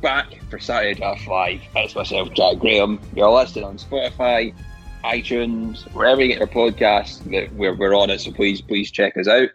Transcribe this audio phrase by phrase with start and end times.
[0.00, 1.60] Back for Saturday Draft Live.
[1.76, 2.98] It's myself, Jack Graham.
[3.14, 4.54] You're listening on Spotify,
[5.04, 7.30] iTunes, wherever you get your podcast.
[7.30, 9.50] That we're, we're on it, so please, please check us out.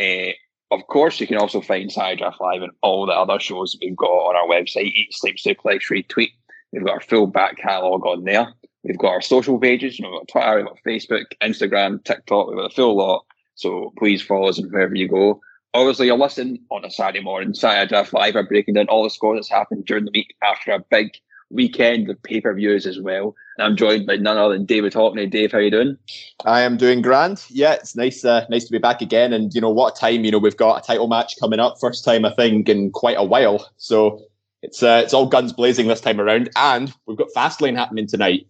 [0.00, 0.32] Uh,
[0.70, 3.80] of course, you can also find Saturday Draft Live and all the other shows that
[3.82, 4.92] we've got on our website.
[4.92, 6.30] Eat, Sleep, Suplex, Retweet.
[6.72, 8.54] We've got our full back catalogue on there.
[8.84, 9.98] We've got our social pages.
[9.98, 12.46] You know, we've got Twitter, we've got Facebook, Instagram, TikTok.
[12.46, 13.24] We've got a full lot.
[13.56, 15.40] So please follow us wherever you go
[15.78, 19.10] obviously you're listening on a Saturday morning, Saturday Draft Live, are breaking down all the
[19.10, 21.16] scores that's happened during the week after a big
[21.50, 23.34] weekend of pay-per-views as well.
[23.56, 25.30] And I'm joined by none other than David Hockney.
[25.30, 25.96] Dave, how you doing?
[26.44, 27.44] I am doing grand.
[27.48, 29.32] Yeah, it's nice, uh, nice to be back again.
[29.32, 30.24] And you know what a time!
[30.24, 33.16] You know we've got a title match coming up, first time I think in quite
[33.16, 33.70] a while.
[33.76, 34.20] So
[34.62, 38.46] it's uh, it's all guns blazing this time around, and we've got Fastlane happening tonight.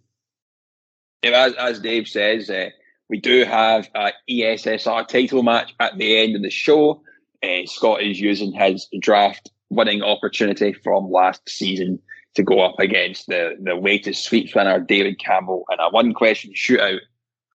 [1.23, 2.71] Yeah, as, as Dave says, uh,
[3.09, 7.03] we do have a ESSR title match at the end of the show.
[7.43, 12.01] Uh, Scott is using his draft winning opportunity from last season
[12.35, 16.53] to go up against the the weighted sweeps winner David Campbell in a one question
[16.53, 17.01] shootout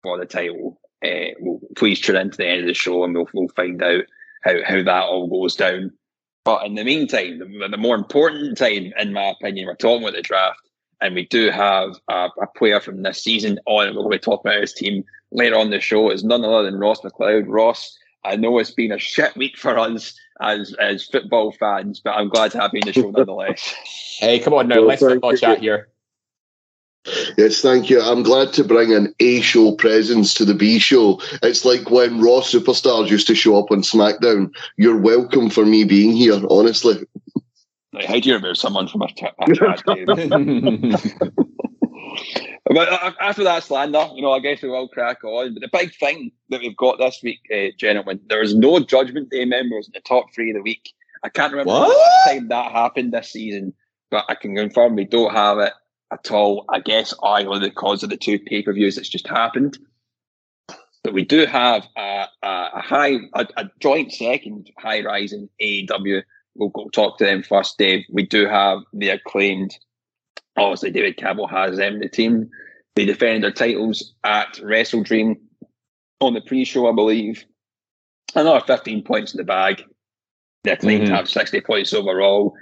[0.01, 0.79] for the title.
[1.03, 3.81] Uh, we'll please tune in to the end of the show and we'll, we'll find
[3.83, 4.03] out
[4.43, 5.91] how, how that all goes down.
[6.45, 10.16] But in the meantime, the, the more important time, in my opinion, we're talking about
[10.16, 10.59] the draft,
[11.01, 13.95] and we do have a, a player from this season on.
[13.95, 16.09] We're going to talk about his team later on the show.
[16.09, 17.45] Is none other than Ross McLeod.
[17.47, 22.11] Ross, I know it's been a shit week for us as as football fans, but
[22.11, 23.73] I'm glad to have you in the show nonetheless.
[24.19, 25.89] hey, come on now, let's football chat here.
[27.38, 28.01] Yes, thank you.
[28.01, 31.19] I'm glad to bring an A show presence to the B show.
[31.41, 34.53] It's like when Raw superstars used to show up on SmackDown.
[34.78, 37.05] You're welcome for me being here, honestly.
[38.07, 39.84] How do you remove someone from a, t- a chat?
[42.66, 45.53] But uh, after that slander, you know, I guess we will crack on.
[45.53, 49.29] But the big thing that we've got this week, uh, gentlemen, there is no Judgment
[49.29, 50.94] Day members in the top three of the week.
[51.23, 51.88] I can't remember what?
[51.88, 53.73] the last time that happened this season,
[54.12, 55.73] but I can confirm we don't have it
[56.12, 56.66] at all.
[56.69, 59.78] I guess either because of the two pay per views that's just happened.
[61.03, 66.23] But we do have a, a, a high, a, a, joint second high rising AEW.
[66.56, 68.06] We'll go talk to them first, Dave.
[68.09, 69.78] We do have the acclaimed
[70.58, 72.00] obviously David Campbell has them.
[72.00, 72.50] The team
[72.96, 75.38] they defended their titles at Wrestle Dream
[76.19, 77.46] on the pre-show, I believe.
[78.36, 79.84] Another 15 points in the bag.
[80.64, 81.12] They're claimed mm-hmm.
[81.12, 82.53] to have 60 points overall.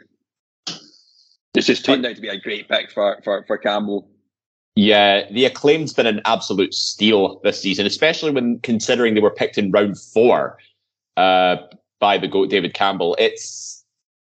[1.53, 4.09] This has turned out to be a great pick for, for, for Campbell.
[4.75, 9.57] Yeah, the acclaim's been an absolute steal this season, especially when considering they were picked
[9.57, 10.57] in round four
[11.17, 11.57] uh,
[11.99, 13.15] by the GOAT David Campbell.
[13.19, 13.80] It's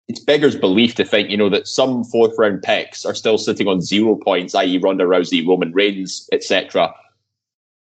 [0.10, 3.68] it's beggars belief to think, you know, that some fourth round picks are still sitting
[3.68, 6.94] on zero points, i.e., Ronda Rousey, Roman Reigns, etc.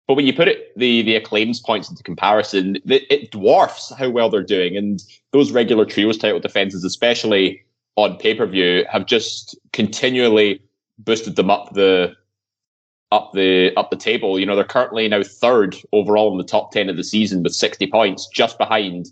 [0.08, 4.08] But when you put it the the acclaims points into comparison, it, it dwarfs how
[4.08, 4.76] well they're doing.
[4.76, 5.02] And
[5.32, 7.62] those regular trios title defenses, especially
[7.96, 10.62] on pay per view, have just continually
[10.98, 12.14] boosted them up the
[13.12, 14.38] up the up the table.
[14.38, 17.54] You know, they're currently now third overall in the top ten of the season with
[17.54, 19.08] sixty points, just behind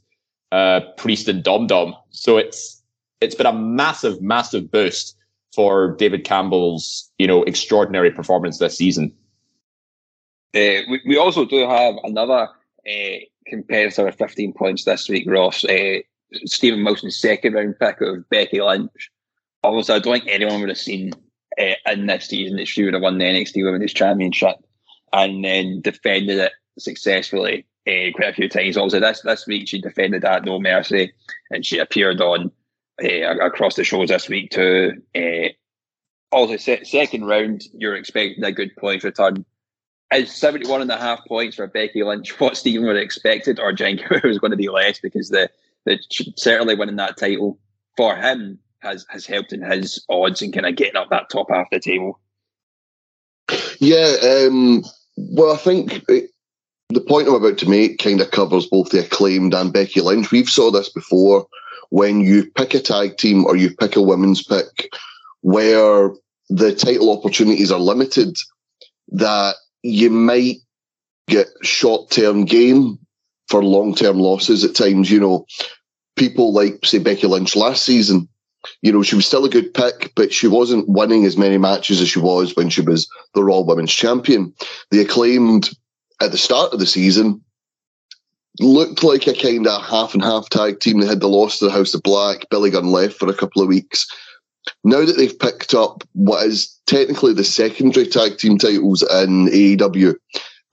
[0.51, 1.95] uh, Priest and Dom Dom.
[2.11, 2.82] So it's
[3.23, 5.17] it's been a massive, massive boost
[5.55, 9.13] for David Campbell's, you know, extraordinary performance this season.
[10.55, 12.49] Uh, we, we also do have another
[12.89, 15.65] uh, competitor with 15 points this week, Ross.
[15.65, 15.99] Uh,
[16.45, 19.11] Stephen Wilson's second round pick of Becky Lynch.
[19.63, 21.13] Obviously, I don't think anyone would have seen
[21.61, 24.57] uh, in this season that she would have won the NXT Women's Championship
[25.13, 28.77] and then defended it successfully uh, quite a few times.
[28.77, 31.13] Also, this this week she defended at No Mercy,
[31.51, 32.51] and she appeared on
[33.03, 34.93] uh, across the shows this week too.
[35.15, 35.49] Uh,
[36.31, 39.45] also, se- second round, you're expecting a good point return.
[40.13, 43.73] Is 71 and a half points for Becky Lynch what Stephen would have expected, or
[43.73, 45.51] Jenko was going to be less because the,
[45.87, 45.99] the
[46.37, 47.59] certainly winning that title
[47.97, 51.47] for him has has helped in his odds and kind of getting up that top
[51.51, 52.21] half the table.
[53.79, 54.85] Yeah, um,
[55.17, 56.31] well, I think it,
[56.91, 60.31] the point I'm about to make kind of covers both the acclaimed and Becky Lynch.
[60.31, 61.47] We've saw this before
[61.93, 64.95] when you pick a tag team or you pick a women's pick
[65.43, 66.11] where
[66.49, 68.35] the title opportunities are limited,
[69.09, 70.57] that you might
[71.29, 72.99] get short term gain
[73.49, 75.11] for long term losses at times.
[75.11, 75.45] You know,
[76.17, 78.27] people like, say, Becky Lynch last season,
[78.81, 82.01] you know, she was still a good pick, but she wasn't winning as many matches
[82.01, 84.55] as she was when she was the Raw Women's Champion.
[84.91, 85.69] The acclaimed
[86.23, 87.43] at the start of the season
[88.63, 91.01] looked like a kind of half and half tag team.
[91.01, 92.49] They had the loss to the House of Black.
[92.51, 94.07] Billy Gunn left for a couple of weeks.
[94.85, 100.15] Now that they've picked up what is technically the secondary tag team titles in AEW,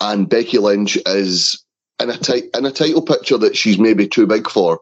[0.01, 1.63] and Becky Lynch is
[1.99, 4.79] in a, ti- in a title picture that she's maybe too big for,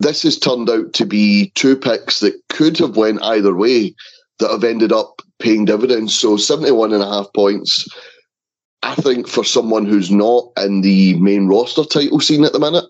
[0.00, 3.94] this has turned out to be two picks that could have went either way
[4.38, 6.14] that have ended up paying dividends.
[6.14, 7.88] So 71 and a half points
[8.82, 12.84] I think for someone who's not in the main roster title scene at the minute,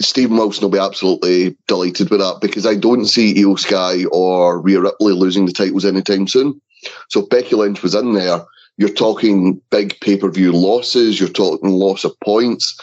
[0.00, 4.60] Stephen Wilson will be absolutely delighted with that because I don't see Iyo Sky or
[4.60, 6.60] Rhea Ripley losing the titles anytime soon.
[7.08, 8.44] So if Becky Lynch was in there,
[8.76, 12.78] you're talking big pay per view losses, you're talking loss of points.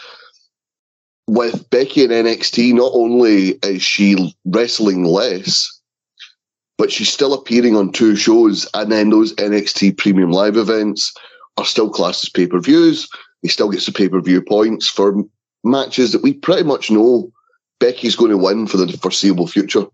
[1.28, 5.70] With Becky in NXT, not only is she wrestling less,
[6.76, 11.14] but she's still appearing on two shows and then those NXT premium live events
[11.56, 13.08] are still classed as pay per views.
[13.42, 15.22] He still gets the pay per view points for
[15.62, 17.32] matches that we pretty much know
[17.80, 19.86] Becky's going to win for the foreseeable future.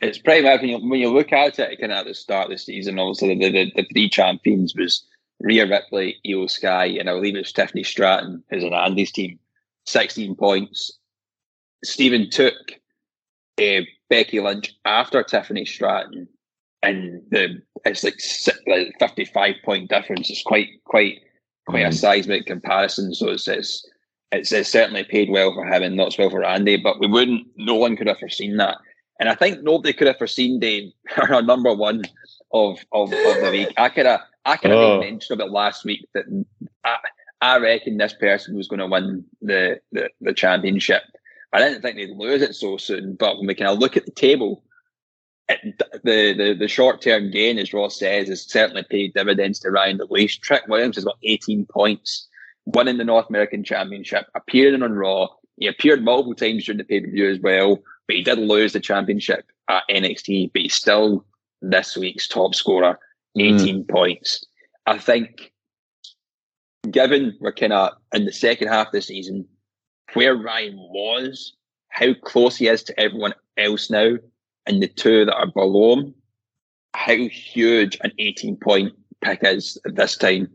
[0.00, 2.44] It's pretty much when you, when you look at it, kind of at the start
[2.44, 5.04] of the season, obviously the, the, the three champions was
[5.40, 9.38] Rhea Ripley, Iyo Sky, and I believe it was Tiffany Stratton, who's in Andy's team,
[9.86, 10.92] 16 points.
[11.82, 12.54] Stephen took
[13.60, 16.28] uh, Becky Lynch after Tiffany Stratton
[16.82, 18.20] and the it's like
[18.66, 20.30] like fifty five point difference.
[20.30, 21.20] It's quite quite
[21.66, 21.88] quite mm.
[21.88, 23.14] a seismic comparison.
[23.14, 23.86] So it's, it's
[24.32, 26.76] it's it's certainly paid well for him and not well for Andy.
[26.76, 27.46] But we wouldn't.
[27.56, 28.76] No one could have foreseen that,
[29.18, 30.92] and I think nobody could have foreseen Dave
[31.30, 32.04] our number one
[32.52, 33.74] of of, of the week.
[33.76, 35.00] I could have I could have oh.
[35.00, 36.24] mentioned about last week that
[36.84, 36.96] I,
[37.40, 41.02] I reckon this person was going to win the, the the championship.
[41.52, 44.04] I didn't think they'd lose it so soon, but when we kind of look at
[44.04, 44.62] the table,
[45.48, 50.00] the, the, the short term gain, as Ross says, has certainly paid dividends to Ryan
[50.00, 50.42] at least.
[50.42, 52.28] Trick Williams has got 18 points,
[52.66, 55.28] winning the North American Championship, appearing on Raw.
[55.56, 58.72] He appeared multiple times during the pay per view as well, but he did lose
[58.72, 61.24] the championship at NXT, but he's still
[61.62, 62.98] this week's top scorer,
[63.34, 63.40] hmm.
[63.40, 63.88] 18 mm.
[63.88, 64.44] points.
[64.86, 65.52] I think,
[66.90, 69.46] given we're kind of in the second half of the season,
[70.14, 71.54] where Ryan was,
[71.88, 74.16] how close he is to everyone else now,
[74.68, 76.14] and the two that are below him,
[76.94, 78.92] how huge an 18 point
[79.22, 80.48] pick is at this time.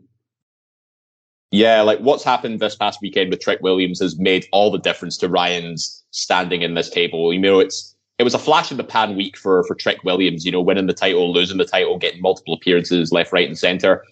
[1.51, 5.17] Yeah, like what's happened this past weekend with Trick Williams has made all the difference
[5.17, 7.31] to Ryan's standing in this table.
[7.31, 10.45] You know, it's it was a flash in the pan week for for Trick Williams.
[10.45, 14.03] You know, winning the title, losing the title, getting multiple appearances left, right, and center.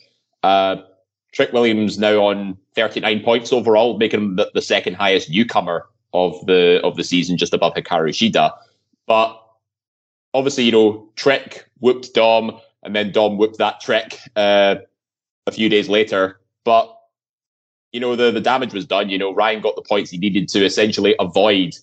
[0.44, 0.78] Uh,
[1.32, 6.46] Trick Williams now on 39 points overall, making him the, the, second highest newcomer of
[6.46, 8.52] the of the season, just above Hikaru Shida.
[9.08, 9.41] But
[10.34, 14.76] obviously, you know, Trick whooped Dom, and then Dom whooped that Trick uh,
[15.48, 16.40] a few days later.
[16.64, 16.96] But
[17.92, 19.10] you know, the the damage was done.
[19.10, 21.76] You know, Ryan got the points he needed to essentially avoid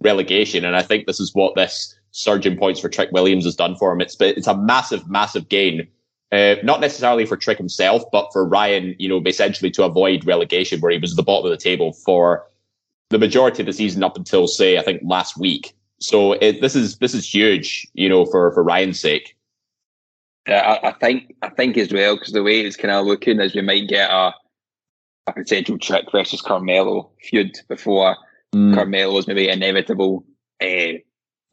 [0.00, 3.56] relegation, and I think this is what this surge in points for Trick Williams has
[3.56, 4.00] done for him.
[4.00, 5.88] It's it's a massive, massive gain.
[6.32, 10.80] Uh, not necessarily for Trick himself, but for Ryan, you know, essentially to avoid relegation,
[10.80, 12.44] where he was at the bottom of the table for
[13.10, 15.76] the majority of the season up until, say, I think last week.
[16.04, 19.36] So it, this is this is huge, you know, for for Ryan's sake.
[20.46, 23.40] Yeah, I, I think I think as well because the way it's kind of looking
[23.40, 24.32] is we might get a
[25.26, 28.16] a potential Trick versus Carmelo feud before
[28.54, 28.74] mm.
[28.74, 30.24] Carmelo's maybe inevitable
[30.62, 30.92] uh,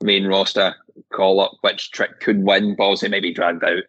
[0.02, 0.76] main roster
[1.14, 3.84] call up, which Trick could win, but also maybe dragged out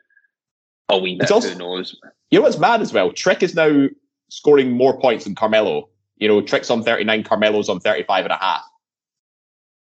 [0.89, 1.31] a wee bit.
[1.31, 1.97] Also, who knows?
[2.31, 3.13] You know what's mad as well?
[3.13, 3.89] Trick is now
[4.31, 5.89] scoring more points than Carmelo.
[6.17, 8.63] You know, Trick's on 39, Carmelo's on 35 and a half.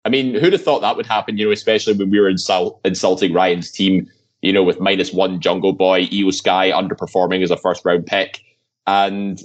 [0.04, 2.80] I mean, who'd have thought that would happen, you know, especially when we were insult-
[2.84, 4.10] insulting Ryan's team,
[4.42, 8.40] you know, with minus one Jungle Boy, Iyo Sky underperforming as a first round pick.
[8.86, 9.40] And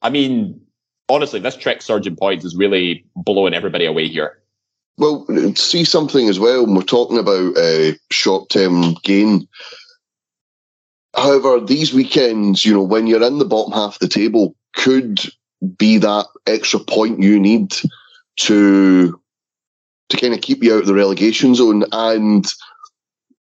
[0.00, 0.60] I mean,
[1.08, 4.38] honestly, this trick surgeon points is really blowing everybody away here.
[4.98, 6.66] Well, see something as well.
[6.66, 9.48] We're talking about uh, short term gain.
[11.14, 15.20] However, these weekends, you know, when you're in the bottom half of the table, could
[15.76, 17.74] be that extra point you need
[18.36, 19.20] to
[20.12, 21.84] to kind of keep you out of the relegation zone.
[21.90, 22.46] And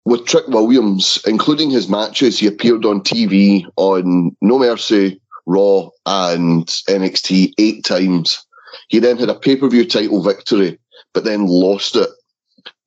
[0.04, 6.66] with Trick Williams, including his matches, he appeared on TV on No Mercy, Raw, and
[6.66, 8.44] NXT eight times.
[8.88, 10.78] He then had a pay per view title victory,
[11.14, 12.08] but then lost it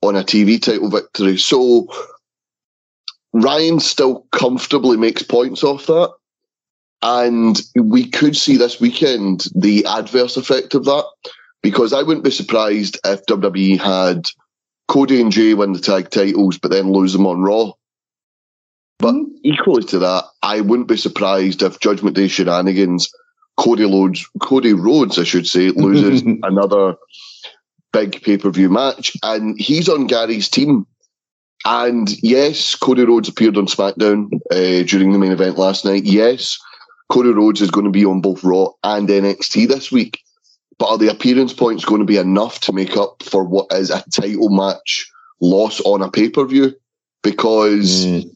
[0.01, 1.37] on a TV title victory.
[1.37, 1.87] So
[3.33, 6.11] Ryan still comfortably makes points off that.
[7.03, 11.05] And we could see this weekend the adverse effect of that
[11.61, 14.27] because I wouldn't be surprised if WWE had
[14.87, 17.71] Cody and Jey win the tag titles, but then lose them on Raw.
[18.99, 19.31] But mm-hmm.
[19.43, 23.11] equally to that, I wouldn't be surprised if Judgment Day shenanigans,
[23.57, 26.95] Cody Rhodes, Cody Rhodes, I should say, loses another
[27.93, 30.85] big pay per view match, and he's on Gary's team.
[31.63, 36.05] And yes, Cody Rhodes appeared on SmackDown uh, during the main event last night.
[36.05, 36.57] Yes,
[37.09, 40.21] Cody Rhodes is going to be on both Raw and NXT this week.
[40.81, 43.91] But are the appearance points going to be enough to make up for what is
[43.91, 45.07] a title match
[45.39, 46.73] loss on a pay per view?
[47.21, 48.35] Because mm.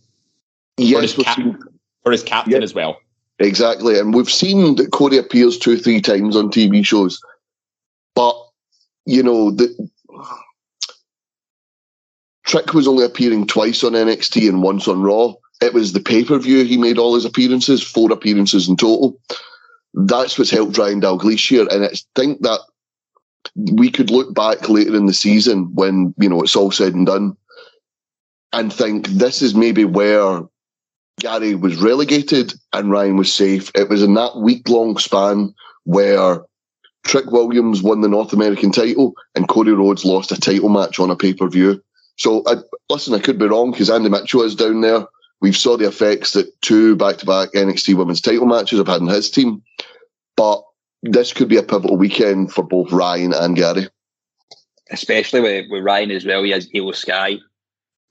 [0.78, 1.58] yes, for his, cap- seen,
[2.04, 3.00] for his captain yeah, as well.
[3.40, 7.20] Exactly, and we've seen that Cody appears two, three times on TV shows,
[8.14, 8.36] but
[9.08, 9.90] you know the
[12.44, 15.34] Trick was only appearing twice on NXT and once on Raw.
[15.64, 19.20] It was the pay per view he made all his appearances, four appearances in total
[19.96, 21.68] that's what's helped Ryan Dalglish here.
[21.70, 22.60] And I think that
[23.56, 27.06] we could look back later in the season when, you know, it's all said and
[27.06, 27.38] done
[28.52, 30.42] and think this is maybe where
[31.20, 33.72] Gary was relegated and Ryan was safe.
[33.74, 36.42] It was in that week long span where
[37.06, 41.12] Trick Williams won the North American title and Cody Rhodes lost a title match on
[41.12, 41.82] a pay per view.
[42.18, 42.56] So, I,
[42.90, 45.06] listen, I could be wrong because Andy Mitchell is down there.
[45.42, 49.30] We've saw the effects that two back-to-back NXT women's title matches have had in his
[49.30, 49.62] team,
[50.36, 50.63] but
[51.04, 53.88] this could be a pivotal weekend for both Ryan and Gary.
[54.92, 56.44] Especially with, with Ryan as well.
[56.44, 57.38] He has Iyo Sky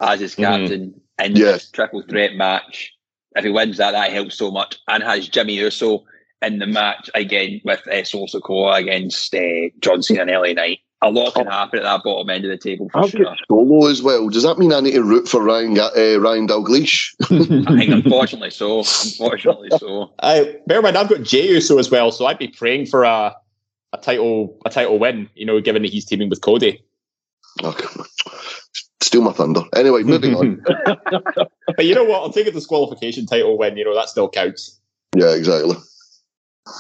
[0.01, 0.43] as his mm-hmm.
[0.43, 1.25] captain mm.
[1.25, 1.63] in yes.
[1.63, 2.93] this triple threat match.
[3.37, 4.79] If he wins that, that helps so much.
[4.89, 6.05] And has Jimmy Uso
[6.43, 10.81] in the match again with uh, Solo Sikoa against uh, John Cena and LA Knight
[11.03, 13.25] a lot can happen at that bottom end of the table for I'll sure.
[13.25, 14.29] Get solo as well.
[14.29, 17.15] Does that mean I need to root for Ryan uh, Ryan Dalglish?
[17.23, 18.79] I think unfortunately so.
[18.79, 20.13] Unfortunately so.
[20.21, 23.05] I bear in mind I've got Jey Uso as well, so I'd be praying for
[23.05, 23.37] a
[23.93, 25.29] a title a title win.
[25.35, 26.83] You know, given that he's teaming with Cody.
[27.63, 27.87] Okay.
[29.01, 29.63] Steal my thunder.
[29.77, 30.65] Anyway, moving on.
[31.77, 32.23] but you know what?
[32.23, 33.77] I'll take a disqualification title win.
[33.77, 34.81] You know that still counts.
[35.15, 35.77] Yeah, exactly.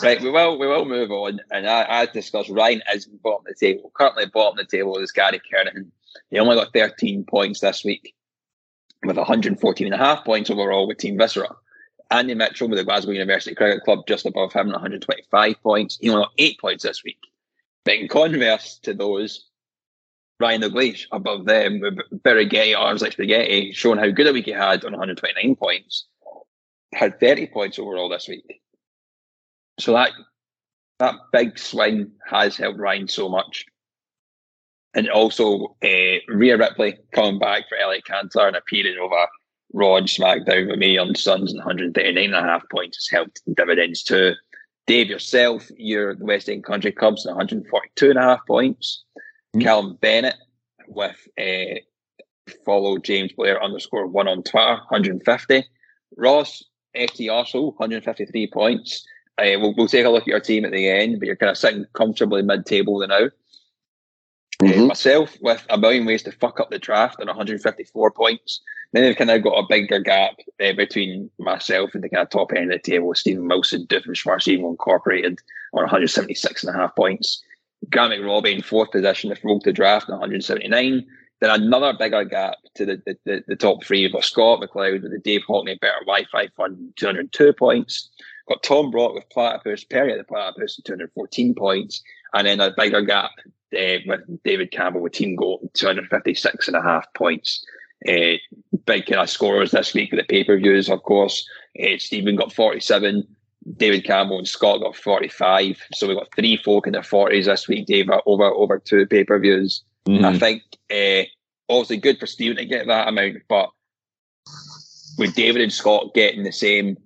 [0.03, 3.55] Right, we will we will move on, and I discussed, Ryan is bottom of the
[3.55, 3.93] table.
[3.95, 5.91] Currently, bottom of the table is Gary Kernahan.
[6.31, 8.15] He only got 13 points this week,
[9.05, 11.55] with 114 and a half points overall with Team Viscera.
[12.11, 15.99] Andy Mitchell with the Glasgow University Cricket Club just above him, 125 points.
[16.01, 17.21] He only got eight points this week.
[17.85, 19.49] But in converse to those,
[20.41, 24.47] Ryan Dalglish above them with Barry Getty, arms like spaghetti, showing how good a week
[24.47, 26.07] he had on 129 points,
[26.95, 28.63] had 30 points overall this week.
[29.79, 30.11] So that
[30.99, 33.67] that big swing has helped Ryan so much.
[34.95, 39.27] And also uh, Rhea Ripley coming back for Elliot Cantor and appearing over
[39.73, 43.41] Raw and SmackDown with me on Suns and 139 and a half points has helped
[43.57, 44.35] dividends too.
[44.87, 49.03] Dave yourself, you're the West End Country Clubs and 142 and a half points.
[49.17, 49.61] Mm-hmm.
[49.63, 50.37] Callum Bennett
[50.87, 51.81] with uh,
[52.65, 55.65] follow James Blair underscore one on Twitter, 150.
[56.17, 56.63] Ross
[56.97, 59.05] FT Arsenal, 153 points.
[59.39, 61.51] Uh, we'll, we'll take a look at your team at the end, but you're kind
[61.51, 63.17] of sitting comfortably mid-table now.
[63.17, 63.29] Uh,
[64.63, 64.83] mm-hmm.
[64.83, 68.61] Uh, myself with a million ways to fuck up the draft and 154 points.
[68.93, 72.31] Then they've kind of got a bigger gap uh, between myself and the kind of
[72.31, 73.13] top end of the table.
[73.15, 75.41] Stephen Wilson, Different Schwartz, Evil Incorporated
[75.73, 77.43] on 176 and a half points.
[77.91, 81.05] Grant McRobbie in fourth position if rolled the draft 179.
[81.41, 84.01] Then another bigger gap to the, the, the, the top three.
[84.01, 88.09] You've got Scott McLeod with the Dave Hockney Better Wi-Fi Fund, 202 points.
[88.49, 92.03] Got Tom Brock with Platypus, Perry at the Platypus, 214 points,
[92.35, 93.31] and then a bigger gap
[93.75, 97.65] uh, with David Campbell with Team Goat, 256 and a half points.
[98.07, 98.37] Uh,
[98.85, 101.49] big kind of scorers this week with the pay per views, of course.
[101.83, 103.27] Uh, Stephen got 47,
[103.77, 105.81] David Campbell and Scott got 45.
[105.95, 109.25] So we've got three folk in their 40s this week, Dave, over over two pay
[109.25, 109.83] per views.
[110.07, 110.25] Mm-hmm.
[110.25, 111.25] I think uh,
[111.73, 113.71] obviously good for Stephen to get that amount, but
[115.17, 116.99] with David and Scott getting the same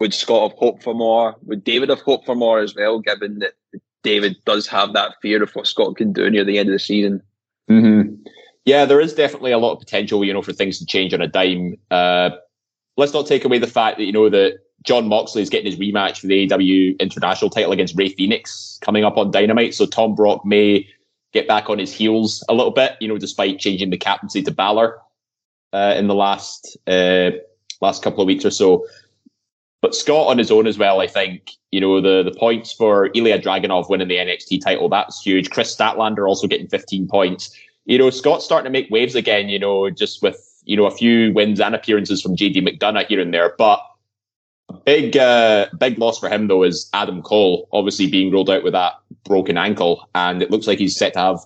[0.00, 1.36] would Scott have hoped for more?
[1.44, 3.52] Would David have hoped for more as well, given that
[4.02, 6.78] David does have that fear of what Scott can do near the end of the
[6.78, 7.22] season?
[7.70, 8.14] Mm-hmm.
[8.64, 11.20] Yeah, there is definitely a lot of potential, you know, for things to change on
[11.20, 11.76] a dime.
[11.90, 12.30] Uh,
[12.96, 15.78] let's not take away the fact that, you know, that Jon Moxley is getting his
[15.78, 19.74] rematch for the AEW International title against Rey Fenix coming up on Dynamite.
[19.74, 20.86] So Tom Brock may
[21.32, 24.50] get back on his heels a little bit, you know, despite changing the captaincy to
[24.50, 24.98] Balor
[25.72, 27.30] uh, in the last uh,
[27.80, 28.86] last couple of weeks or so.
[29.82, 33.08] But Scott on his own as well, I think, you know, the, the points for
[33.10, 35.50] Ilja Dragunov winning the NXT title, that's huge.
[35.50, 37.56] Kris Statlander also getting 15 points.
[37.86, 40.90] You know, Scott's starting to make waves again, you know, just with, you know, a
[40.90, 43.54] few wins and appearances from JD McDonagh here and there.
[43.56, 43.80] But
[44.84, 48.74] big, uh, big loss for him, though, is Adam Cole, obviously being ruled out with
[48.74, 48.94] that
[49.24, 50.08] broken ankle.
[50.14, 51.38] And it looks like he's set to have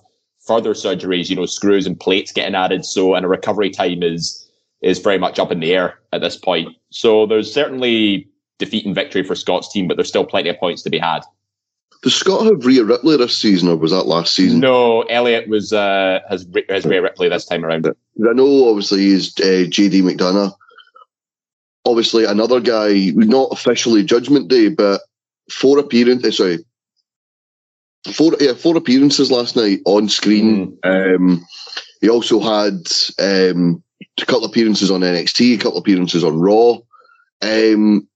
[0.45, 2.83] further surgeries, you know, screws and plates getting added.
[2.83, 4.44] So, and a recovery time is,
[4.85, 6.69] is very much up in the air at this point.
[6.91, 10.83] So there's certainly defeat and victory for Scott's team, but there's still plenty of points
[10.83, 11.21] to be had.
[12.03, 14.59] Does Scott have Rhea Ripley this season, or was that last season?
[14.59, 17.87] No, Elliot was uh, has has Rhea Ripley this time around.
[17.87, 20.53] I know, obviously, he's uh, JD McDonagh.
[21.85, 25.01] Obviously, another guy, not officially Judgment Day, but
[25.49, 26.37] four appearances.
[26.37, 26.59] Sorry,
[28.11, 30.77] four yeah, four appearances last night on screen.
[30.83, 31.15] Mm.
[31.15, 31.45] Um,
[32.01, 32.87] he also had
[33.19, 36.77] um, a couple of appearances on NXT, a couple of appearances on Raw.
[37.41, 38.07] Um,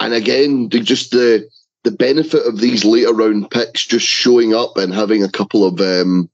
[0.00, 1.48] and again, just the
[1.84, 5.80] the benefit of these later round picks just showing up and having a couple of
[5.80, 6.28] um,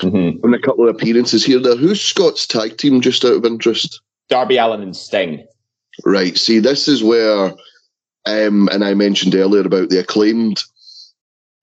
[0.00, 0.44] mm-hmm.
[0.44, 1.58] and a couple of appearances here.
[1.58, 3.00] There, who's Scott's tag team?
[3.00, 5.46] Just out of interest, Darby Allin and Sting.
[6.04, 6.36] Right.
[6.36, 7.54] See, this is where,
[8.26, 10.62] um, and I mentioned earlier about the acclaimed.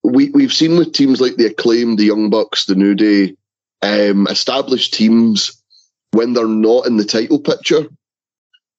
[0.03, 3.36] We we've seen with teams like the acclaimed, the Young Bucks, the New Day,
[3.82, 5.62] um, established teams
[6.15, 7.86] when they're not in the title picture,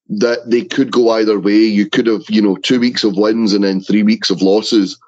[0.09, 1.59] that they could go either way.
[1.59, 4.99] You could have, you know, two weeks of wins and then three weeks of losses,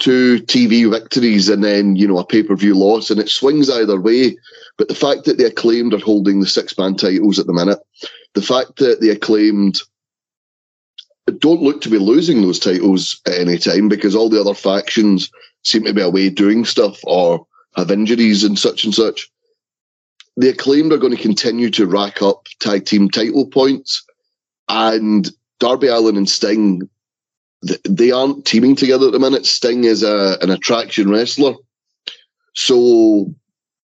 [0.00, 3.70] two TV victories and then, you know, a pay per view loss, and it swings
[3.70, 4.36] either way.
[4.76, 7.78] But the fact that the acclaimed are holding the six man titles at the minute,
[8.34, 9.80] the fact that the acclaimed
[11.38, 15.30] don't look to be losing those titles at any time because all the other factions
[15.62, 19.30] seem to be away doing stuff or have injuries and such and such
[20.36, 24.04] the acclaimed are going to continue to rack up tag team title points,
[24.68, 26.88] and Darby Allin and Sting,
[27.88, 29.46] they aren't teaming together at the minute.
[29.46, 31.54] Sting is a, an attraction wrestler,
[32.54, 33.32] so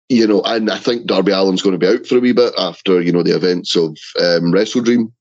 [0.10, 2.54] you know, and I think Darby Allin's going to be out for a wee bit
[2.58, 5.14] after you know the events of um, Wrestle Dream.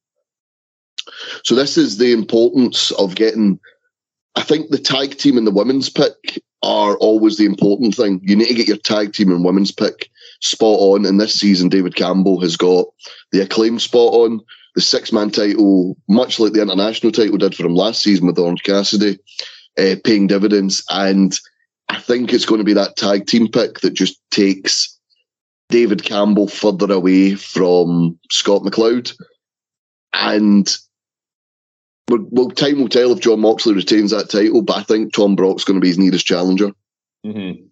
[1.45, 3.59] So this is the importance of getting.
[4.37, 8.21] I think the tag team and the women's pick are always the important thing.
[8.23, 11.07] You need to get your tag team and women's pick spot on.
[11.07, 12.87] And this season, David Campbell has got
[13.33, 14.41] the acclaim spot on.
[14.75, 18.39] The six man title, much like the international title did for him last season with
[18.39, 19.19] Orange Cassidy,
[19.79, 20.85] uh, paying dividends.
[20.91, 21.37] And
[21.89, 24.97] I think it's going to be that tag team pick that just takes
[25.69, 29.15] David Campbell further away from Scott McLeod.
[30.13, 30.77] And
[32.09, 35.65] well, time will tell if Jon Moxley retains that title, but I think Tom Brock's
[35.65, 36.71] going to be his nearest challenger.
[37.25, 37.67] Mm-hmm.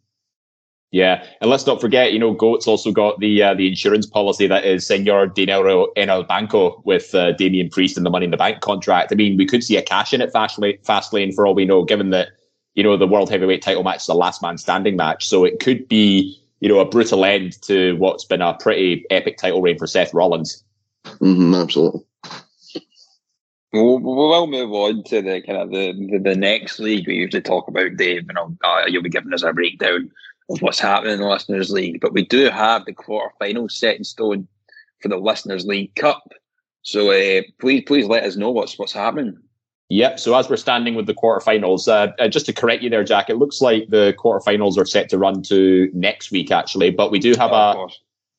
[0.92, 4.46] Yeah, and let's not forget, you know, Goat's also got the uh, the insurance policy
[4.46, 8.30] that is Senor Dinero en el Banco with uh, Damian Priest and the Money in
[8.30, 9.12] the Bank contract.
[9.12, 11.84] I mean, we could see a cash in at Fastlane, Fastlane for all we know,
[11.84, 12.28] given that
[12.74, 15.58] you know the World Heavyweight Title match is a last man standing match, so it
[15.58, 19.78] could be you know a brutal end to what's been a pretty epic title reign
[19.78, 20.62] for Seth Rollins.
[21.04, 22.04] Mm-hmm, absolutely.
[23.72, 27.06] We'll, we'll move on to the kind of the, the, the next league.
[27.06, 30.10] We usually talk about Dave, you know, uh, you'll be giving us a breakdown
[30.48, 32.00] of what's happening in the Listeners League.
[32.00, 34.46] But we do have the quarterfinals set in stone
[35.00, 36.32] for the Listeners League Cup.
[36.82, 39.38] So uh, please, please let us know what's what's happening.
[39.88, 40.18] Yep.
[40.18, 43.30] So as we're standing with the quarterfinals, uh, uh, just to correct you there, Jack,
[43.30, 46.90] it looks like the quarterfinals are set to run to next week, actually.
[46.90, 47.88] But we do have oh, a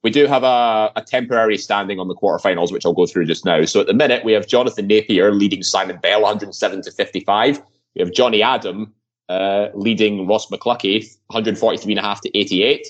[0.03, 3.45] we do have a, a temporary standing on the quarterfinals, which I'll go through just
[3.45, 3.63] now.
[3.65, 7.61] So at the minute, we have Jonathan Napier leading Simon Bell, 107 to 55.
[7.95, 8.93] We have Johnny Adam
[9.29, 12.87] uh, leading Ross McLuckie, 143 and a half to 88.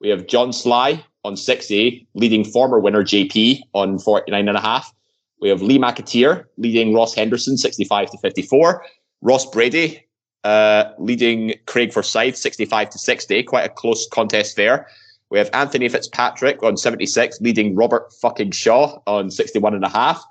[0.00, 4.92] We have John Sly on 60, leading former winner JP on 49 and a half.
[5.40, 8.84] We have Lee McAteer leading Ross Henderson, 65 to 54.
[9.22, 10.06] Ross Brady
[10.44, 13.42] uh, leading Craig Forsyth, 65 to 60.
[13.44, 14.86] Quite a close contest there.
[15.30, 20.22] We have Anthony Fitzpatrick on 76, leading Robert fucking Shaw on 61 and a half.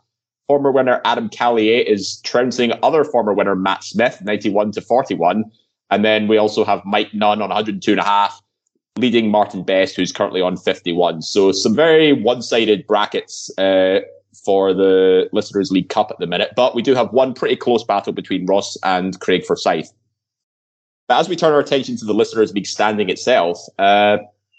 [0.50, 5.44] Former winner Adam Callier is trouncing other former winner Matt Smith, 91 to 41.
[5.92, 8.42] And then we also have Mike Nunn on 102 and a half,
[8.98, 11.22] leading Martin Best, who's currently on 51.
[11.22, 14.00] So some very one-sided brackets uh,
[14.44, 17.84] for the Listeners League Cup at the minute, but we do have one pretty close
[17.84, 19.94] battle between Ross and Craig Forsyth.
[21.08, 24.18] But as we turn our attention to the Listeners League standing itself, uh,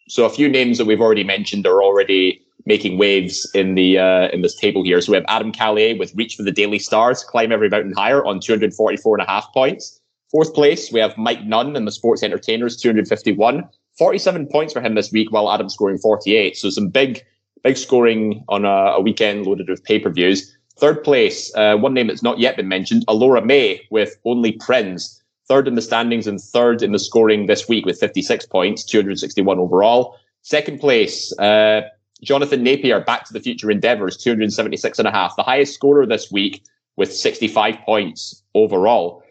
[0.08, 4.28] so a few names that we've already mentioned are already making waves in the uh,
[4.28, 5.00] in this table here.
[5.00, 8.24] So we have Adam Callier with Reach for the Daily Stars, Climb Every Mountain Higher
[8.24, 10.00] on 244 and a half points.
[10.30, 13.68] Fourth place, we have Mike Nunn and the Sports Entertainers, 251.
[13.98, 16.56] 47 points for him this week, while Adam scoring 48.
[16.56, 17.22] So some big,
[17.64, 20.56] big scoring on a, a weekend loaded with pay-per-views.
[20.78, 25.20] Third place, uh, one name that's not yet been mentioned, Alora May with Only Prince
[25.50, 29.58] third in the standings and third in the scoring this week with 56 points, 261
[29.58, 30.16] overall.
[30.42, 31.80] Second place, uh,
[32.22, 36.30] Jonathan Napier, Back to the Future Endeavours, 276 and a half, the highest scorer this
[36.30, 36.62] week
[36.96, 39.22] with 65 points overall.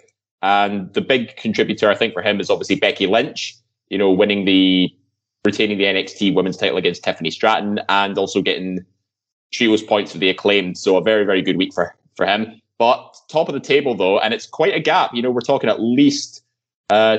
[0.41, 3.55] And the big contributor, I think, for him is obviously Becky Lynch,
[3.89, 4.89] you know, winning the,
[5.45, 8.79] retaining the NXT women's title against Tiffany Stratton and also getting
[9.51, 10.77] trios points for the acclaimed.
[10.77, 12.61] So a very, very good week for, for him.
[12.77, 15.11] But top of the table, though, and it's quite a gap.
[15.13, 16.43] You know, we're talking at least
[16.89, 17.17] uh,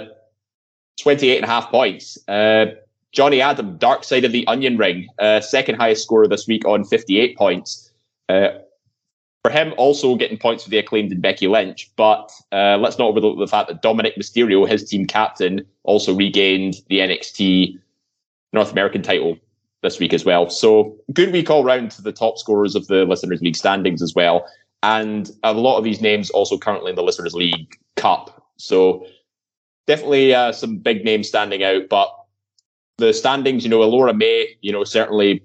[1.01, 2.19] 28 and a half points.
[2.27, 2.67] Uh,
[3.13, 6.85] Johnny Adam, Dark Side of the Onion Ring, uh, second highest scorer this week on
[6.85, 7.91] 58 points.
[8.29, 8.51] Uh,
[9.43, 11.91] for him, also getting points for the acclaimed Becky Lynch.
[11.97, 16.77] But uh, let's not overlook the fact that Dominic Mysterio, his team captain, also regained
[16.89, 17.79] the NXT
[18.53, 19.39] North American title
[19.83, 20.51] this week as well.
[20.51, 24.15] So good week all round to the top scorers of the Listeners League standings as
[24.15, 24.47] well.
[24.83, 28.47] And a lot of these names also currently in the Listeners League Cup.
[28.59, 29.07] So
[29.87, 31.89] definitely uh, some big names standing out.
[31.89, 32.15] But
[33.01, 35.43] the standings, you know, Alora May, you know, certainly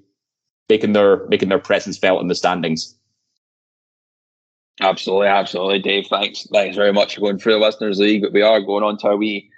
[0.70, 2.96] making their making their presence felt in the standings.
[4.82, 6.08] Absolutely, absolutely, Dave.
[6.08, 8.22] Thanks, thanks very much for going through the Listeners League.
[8.22, 9.50] But we are going on to our wee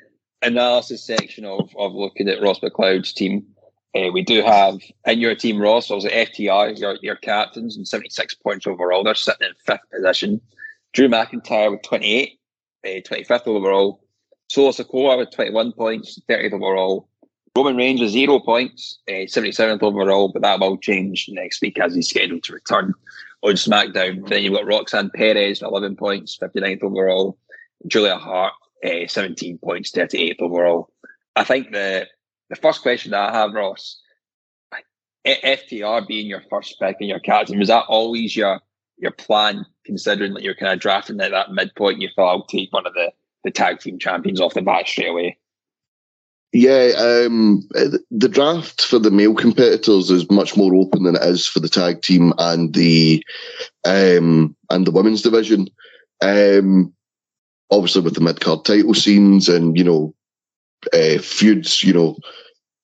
[0.44, 3.48] analysis section of, of looking at Ross McLeod's team
[3.98, 8.36] uh, we do have in your team, Ross, also FTR, your, your captains, and 76
[8.36, 9.04] points overall.
[9.04, 10.42] They're sitting in fifth position.
[10.94, 12.40] Drew McIntyre with 28,
[12.86, 14.04] uh, 25th overall.
[14.50, 17.10] Solo Sikoa with 21 points, 30th overall.
[17.58, 21.96] Roman Reigns with zero points, uh, 77th overall, but that will change next week as
[21.96, 22.94] he's scheduled to return
[23.42, 24.30] on SmackDown.
[24.30, 27.36] Then you've got Roxanne Perez, 11 points, 59th overall.
[27.88, 28.54] Julia Hart,
[28.86, 30.92] uh, 17 points, 38th overall.
[31.36, 32.08] I think the
[32.52, 34.02] the first question that I have, Ross,
[35.26, 38.62] FTR being your first pick and your captain, was that always your
[39.00, 42.02] your plan, considering that you're kind of drafting at that midpoint?
[42.02, 43.12] You thought I'll take one of the,
[43.44, 45.40] the tag team champions off the bat straight away.
[46.58, 47.62] Yeah, um,
[48.10, 51.70] the draft for the male competitors is much more open than it is for the
[51.70, 53.24] tag team and the
[53.86, 55.70] um, and the women's division.
[56.20, 56.92] Um,
[57.70, 60.16] obviously, with the mid card title scenes and you know
[60.94, 62.18] uh, feuds, you know,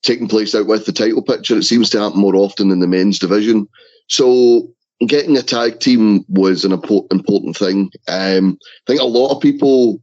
[0.03, 1.57] taking place out with the title picture.
[1.57, 3.67] It seems to happen more often in the men's division.
[4.07, 4.71] So
[5.07, 7.91] getting a tag team was an important thing.
[8.07, 9.99] Um, I think a lot of people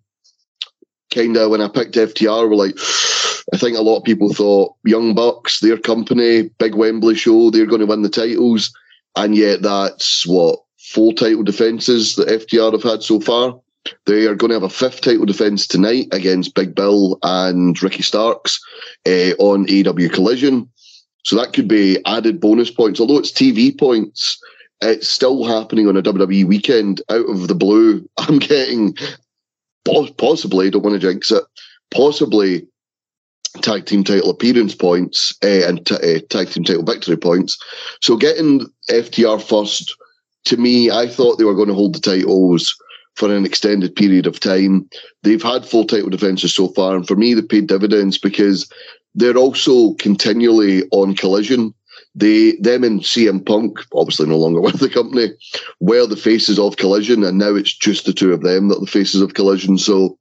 [1.11, 2.77] kind of, when I picked FTR, were like,
[3.53, 7.66] I think a lot of people thought Young Bucks, their company, big Wembley show, they're
[7.66, 8.73] going to win the titles.
[9.16, 13.59] And yet that's what, four title defences that FTR have had so far.
[14.07, 18.03] They are going to have a fifth title defence tonight against Big Bill and Ricky
[18.03, 18.61] Starks
[19.07, 20.68] uh, on AW Collision.
[21.23, 23.01] So that could be added bonus points.
[23.01, 24.38] Although it's TV points,
[24.81, 28.09] it's still happening on a WWE weekend out of the blue.
[28.18, 28.96] I'm getting
[29.85, 31.45] possibly, don't want to jinx it,
[31.90, 32.66] possibly
[33.62, 37.59] tag team title appearance points uh, and t- uh, tag team title victory points.
[38.01, 39.97] So getting FTR first,
[40.47, 42.75] to me, I thought they were going to hold the titles
[43.16, 44.88] for an extended period of time.
[45.23, 48.71] They've had full title defences so far, and for me, they paid dividends because
[49.14, 51.75] they're also continually on collision.
[52.14, 55.29] They, them and CM Punk, obviously no longer with the company,
[55.81, 58.85] were the faces of collision, and now it's just the two of them that are
[58.85, 59.79] the faces of collision.
[59.79, 60.18] So,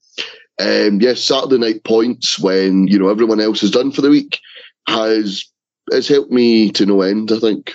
[0.59, 4.39] um, yes, Saturday night points when you know everyone else is done for the week
[4.87, 5.45] has
[5.91, 7.31] has helped me to no end.
[7.31, 7.73] I think.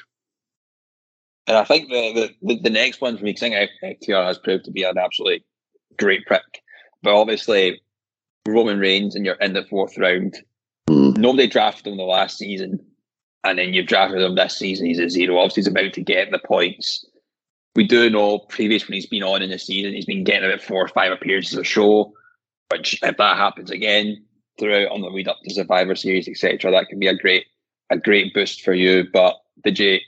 [1.47, 4.39] And I think the, the, the next one for me, because I think FTR has
[4.39, 5.45] proved to be an absolutely
[5.99, 6.63] great pick.
[7.03, 7.83] But obviously,
[8.49, 10.39] Roman Reigns and you're in the fourth round.
[10.89, 11.19] Mm.
[11.19, 12.81] Nobody drafted him the last season.
[13.45, 14.87] And then you've drafted him this season.
[14.87, 15.39] He's a zero.
[15.39, 17.05] Obviously, he's about to get the points.
[17.77, 20.63] We do know previous when he's been on in the season, he's been getting about
[20.63, 22.13] four or five appearances a show.
[22.71, 24.25] Which, if that happens again
[24.59, 27.45] throughout on the lead up to Survivor Series, etc., that can be a great
[27.91, 29.05] a great boost for you.
[29.13, 29.99] But did you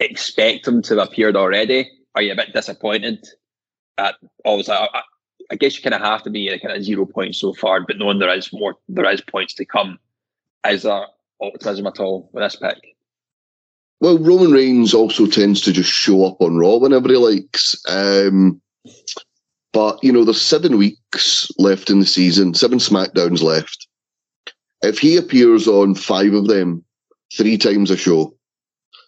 [0.00, 1.90] expect him to have appeared already?
[2.14, 3.26] Are you a bit disappointed?
[3.98, 4.88] At always, I,
[5.50, 7.80] I guess you kind of have to be at kind of zero points so far,
[7.80, 9.98] but knowing there is more, there is points to come.
[10.66, 11.06] Is there
[11.40, 12.96] optimism at all with this pick?
[14.00, 17.74] well, Roman Reigns also tends to just show up on Raw whenever he likes.
[17.88, 18.60] Um,
[19.72, 23.88] but you know, there's seven weeks left in the season, seven SmackDowns left.
[24.82, 26.84] If he appears on five of them,
[27.36, 28.34] three times a show,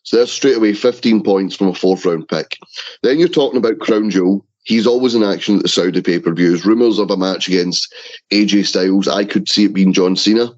[0.03, 2.59] so there's straight away 15 points from a fourth round pick.
[3.03, 4.45] Then you're talking about Crown Jewel.
[4.65, 6.67] He's always in action at the Saudi pay per views.
[6.67, 7.95] Rumours of a match against
[8.33, 9.09] AJ Styles.
[9.09, 10.53] I could see it being John Cena.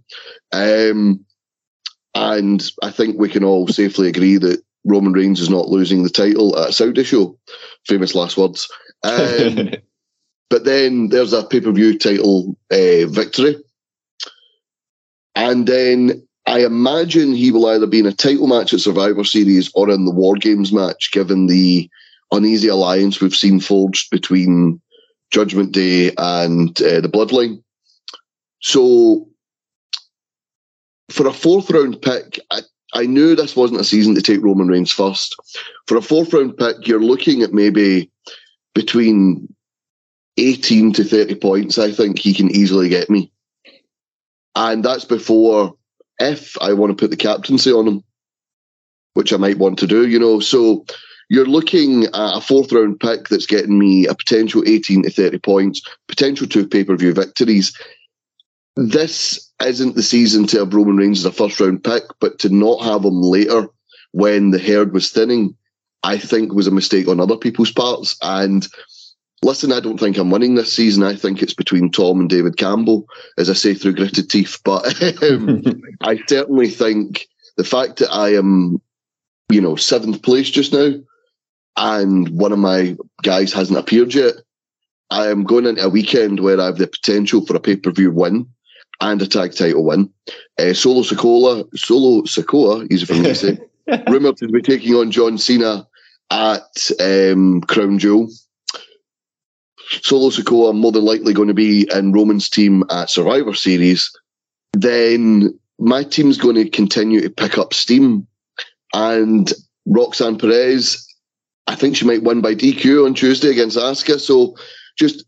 [0.53, 1.25] Um,
[2.15, 6.11] and I think we can all safely agree that Roman Reigns is not losing the
[6.11, 7.39] title at Saudi show.
[7.87, 8.69] Famous last words.
[9.03, 9.71] Um,
[10.51, 13.57] but then there's a pay per view title uh, victory.
[15.35, 19.71] And then I imagine he will either be in a title match at Survivor Series
[19.75, 21.89] or in the War Games match, given the
[22.33, 24.81] uneasy alliance we've seen forged between
[25.31, 27.63] Judgment Day and uh, the Bloodline.
[28.61, 29.29] So,
[31.13, 32.61] for a fourth round pick, I,
[32.95, 35.37] I knew this wasn't a season to take Roman Reigns first.
[35.87, 38.11] For a fourth round pick, you're looking at maybe
[38.75, 39.53] between
[40.39, 41.79] 18 to 30 points.
[41.79, 43.31] I think he can easily get me.
[44.55, 45.75] And that's before
[46.19, 48.05] if I want to put the captaincy on him,
[49.15, 50.41] which I might want to do, you know.
[50.41, 50.85] So
[51.29, 55.39] you're looking at a fourth round pick that's getting me a potential 18 to 30
[55.39, 57.77] points, potential two pay per view victories.
[58.77, 62.49] This isn't the season to have Roman Reigns as a first round pick, but to
[62.49, 63.69] not have him later
[64.13, 65.55] when the herd was thinning,
[66.03, 68.17] I think was a mistake on other people's parts.
[68.23, 68.67] And
[69.43, 71.03] listen, I don't think I'm winning this season.
[71.03, 73.07] I think it's between Tom and David Campbell,
[73.37, 74.59] as I say through gritted teeth.
[74.65, 75.63] But um,
[76.01, 77.27] I certainly think
[77.59, 78.81] the fact that I am,
[79.51, 80.95] you know, seventh place just now,
[81.77, 84.35] and one of my guys hasn't appeared yet,
[85.11, 87.91] I am going into a weekend where I have the potential for a pay per
[87.91, 88.47] view win
[89.03, 90.11] and a tag title win.
[90.59, 93.59] Uh, Solo Sikoa, Solo for me to say,
[94.09, 95.87] rumored to be taking on John Cena
[96.31, 98.29] at um, Crown Jewel.
[100.03, 104.11] Solo Sikoa more than likely going to be in Roman's team at Survivor Series,
[104.73, 108.27] then my team's going to continue to pick up steam.
[108.95, 109.53] And
[109.87, 111.05] Roxanne Perez,
[111.67, 114.21] I think she might win by DQ on Tuesday against Asuka.
[114.21, 114.55] So
[114.97, 115.25] just,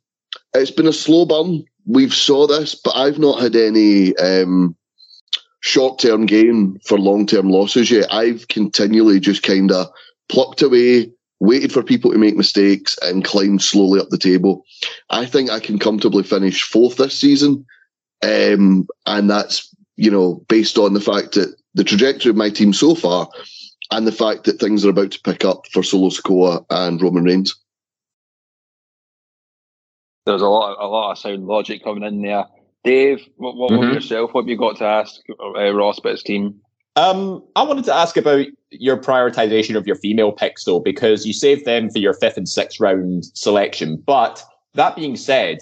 [0.55, 1.65] it's been a slow burn.
[1.87, 4.75] We've saw this, but I've not had any um,
[5.61, 8.13] short-term gain for long-term losses yet.
[8.13, 9.89] I've continually just kind of
[10.29, 14.65] plucked away, waited for people to make mistakes and climbed slowly up the table.
[15.11, 17.67] I think I can comfortably finish fourth this season.
[18.23, 22.73] Um, and that's, you know, based on the fact that the trajectory of my team
[22.73, 23.29] so far
[23.91, 27.25] and the fact that things are about to pick up for Solo Sikoa and Roman
[27.25, 27.55] Reigns.
[30.27, 32.45] There's a lot, a lot of sound logic coming in there.
[32.83, 33.95] Dave, what, what mm-hmm.
[33.95, 34.33] yourself?
[34.33, 36.61] What have you got to ask uh, Ross about his team?
[36.97, 41.33] Um, I wanted to ask about your prioritization of your female picks, though, because you
[41.33, 43.97] saved them for your fifth and sixth round selection.
[43.97, 44.43] But
[44.75, 45.59] that being said,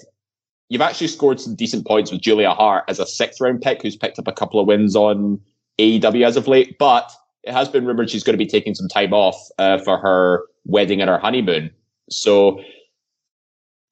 [0.69, 3.97] you've actually scored some decent points with Julia Hart as a sixth round pick, who's
[3.97, 5.41] picked up a couple of wins on
[5.79, 6.77] AEW as of late.
[6.79, 7.11] But
[7.45, 10.45] it has been rumored she's going to be taking some time off uh, for her
[10.67, 11.71] wedding and her honeymoon.
[12.11, 12.61] So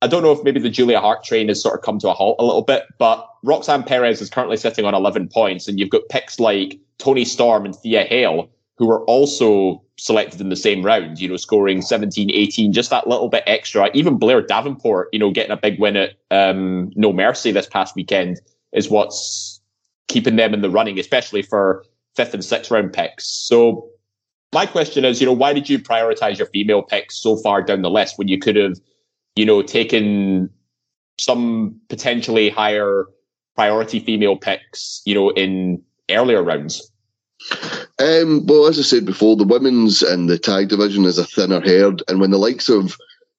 [0.02, 2.14] I don't know if maybe the Julia Hart train has sort of come to a
[2.14, 5.90] halt a little bit, but Roxanne Perez is currently sitting on 11 points, and you've
[5.90, 10.82] got picks like Toni Storm and Thea Hail, who were also selected in the same
[10.82, 13.90] round, you know, scoring 17, 18, just that little bit extra.
[13.92, 17.94] Even Blair Davenport, you know, getting a big win at um, No Mercy this past
[17.94, 18.40] weekend
[18.72, 19.60] is what's
[20.08, 21.84] keeping them in the running, especially for
[22.16, 23.26] fifth and sixth round picks.
[23.26, 23.86] So
[24.54, 27.82] my question is, you know, why did you prioritize your female picks so far down
[27.82, 28.80] the list when you could have
[29.40, 30.50] you know, taking
[31.18, 33.06] some potentially higher
[33.56, 36.92] priority female picks, you know, in earlier rounds?
[37.98, 41.62] Um, well, as I said before, the women's and the tag division is a thinner
[41.62, 42.98] herd, and when the likes of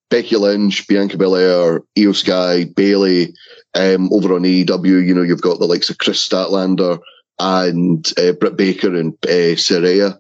[0.09, 3.31] Becky Lynch, Bianca Belair, Iyo Sky, Bayley,
[3.75, 6.99] um, over on AEW, you know, you've got the likes of Kris Statlander
[7.37, 10.19] and uh, Britt Baker and uh, Saraya.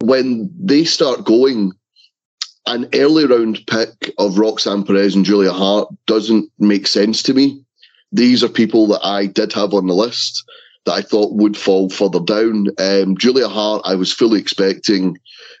[0.00, 1.72] When they start going,
[2.66, 7.62] an early round pick of Roxanne Perez and Julia Hart doesn't make sense to me.
[8.12, 10.44] These are people that I did have on the list
[10.86, 12.68] that I thought would fall further down.
[12.78, 15.18] Um, Julia Hart, I was fully expecting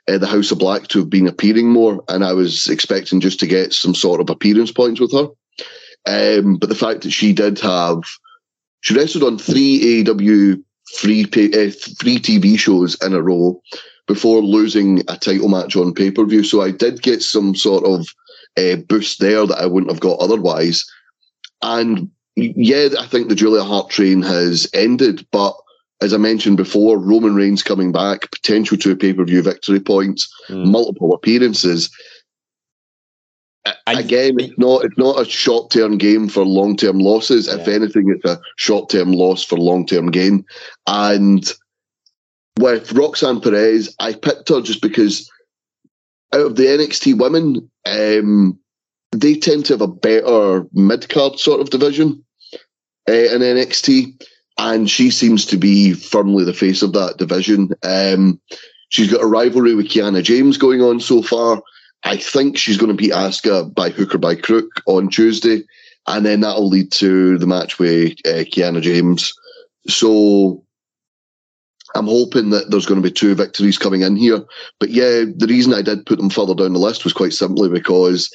[0.08, 3.38] uh, the House of Black to have been appearing more, and I was expecting just
[3.40, 5.28] to get some sort of appearance points with her.
[6.06, 8.02] Um, but the fact that she did have,
[8.80, 10.62] she wrestled on three AEW
[10.94, 13.60] free pay, uh, free TV shows in a row
[14.10, 16.42] before losing a title match on pay per view.
[16.42, 18.08] So I did get some sort of
[18.58, 20.84] uh, boost there that I wouldn't have got otherwise.
[21.62, 25.54] And yeah, I think the Julia Hart train has ended, but
[26.02, 30.28] as I mentioned before, Roman Reigns coming back, potential two pay per view victory points,
[30.48, 30.66] mm.
[30.66, 31.88] multiple appearances.
[33.64, 37.46] I, Again, it's not it's not a short term game for long term losses.
[37.46, 37.58] Yeah.
[37.58, 40.44] If anything, it's a short term loss for long term gain.
[40.88, 41.52] And
[42.60, 45.30] with Roxanne Perez, I picked her just because
[46.32, 48.58] out of the NXT women, um,
[49.12, 52.24] they tend to have a better mid card sort of division
[53.08, 54.22] uh, in NXT
[54.60, 57.70] and she seems to be firmly the face of that division.
[57.82, 58.38] Um,
[58.90, 61.62] she's got a rivalry with Kiana James going on so far.
[62.04, 65.62] I think she's going to beat Asuka by hook or by crook on Tuesday,
[66.06, 69.32] and then that'll lead to the match with uh, Kiana James.
[69.88, 70.62] So
[71.94, 74.44] I'm hoping that there's going to be two victories coming in here.
[74.78, 77.68] But yeah, the reason I did put them further down the list was quite simply
[77.68, 78.30] because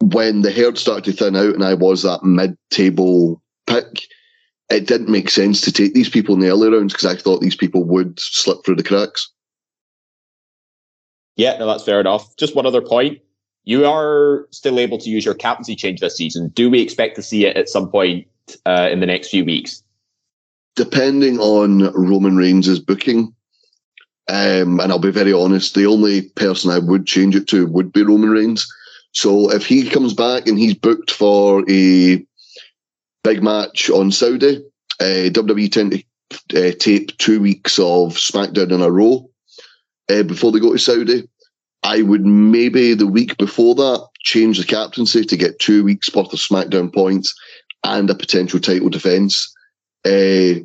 [0.00, 4.02] when the herd started to thin out and I was that mid-table pick,
[4.68, 7.40] it didn't make sense to take these people in the early rounds because I thought
[7.40, 9.30] these people would slip through the cracks.
[11.36, 12.36] Yeah, no, that's fair enough.
[12.36, 13.18] Just one other point.
[13.64, 16.48] You are still able to use your captaincy change this season.
[16.48, 18.26] Do we expect to see it at some point
[18.66, 19.82] uh, in the next few weeks?
[20.74, 23.34] Depending on Roman Reigns' booking,
[24.28, 27.92] um, and I'll be very honest, the only person I would change it to would
[27.92, 28.66] be Roman Reigns.
[29.12, 32.24] So if he comes back and he's booked for a
[33.22, 34.64] big match on Saudi.
[35.00, 36.04] Uh, WWE tend
[36.48, 39.28] to uh, tape two weeks of SmackDown in a row
[40.10, 41.28] uh, before they go to Saudi.
[41.82, 46.32] I would maybe the week before that change the captaincy to get two weeks worth
[46.32, 47.34] of SmackDown points
[47.84, 49.51] and a potential title defense.
[50.04, 50.64] Uh,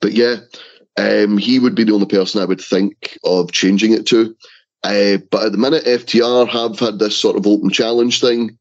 [0.00, 0.36] but yeah,
[0.96, 4.36] um, he would be the only person I would think of changing it to.
[4.84, 8.58] Uh, but at the minute, FTR have had this sort of open challenge thing.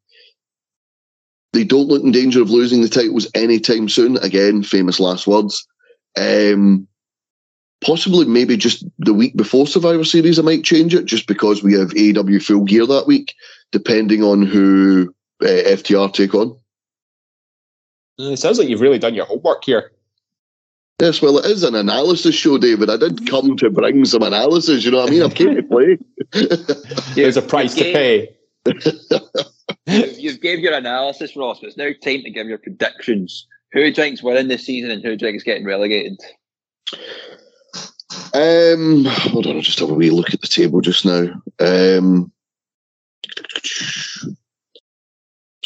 [1.53, 4.17] They don't look in danger of losing the titles anytime soon.
[4.17, 5.67] Again, famous last words.
[6.17, 6.87] Um,
[7.83, 11.73] possibly maybe just the week before Survivor Series, I might change it just because we
[11.73, 13.33] have AEW full gear that week,
[13.71, 16.57] depending on who uh, FTR take on.
[18.17, 19.91] It sounds like you've really done your homework here.
[20.99, 22.89] Yes, well, it is an analysis show, David.
[22.89, 24.85] I did come to bring some analysis.
[24.85, 25.23] You know what I mean?
[25.23, 25.97] I've came to play.
[27.15, 28.35] There's a price to pay.
[30.19, 33.47] you've, gave your analysis, Ross, but it's now time to give your predictions.
[33.73, 36.19] Who do you think's winning this season and who do you think's getting relegated?
[38.35, 41.41] Um, hold on, I'll just have a wee look at the table just now.
[41.59, 42.31] Um,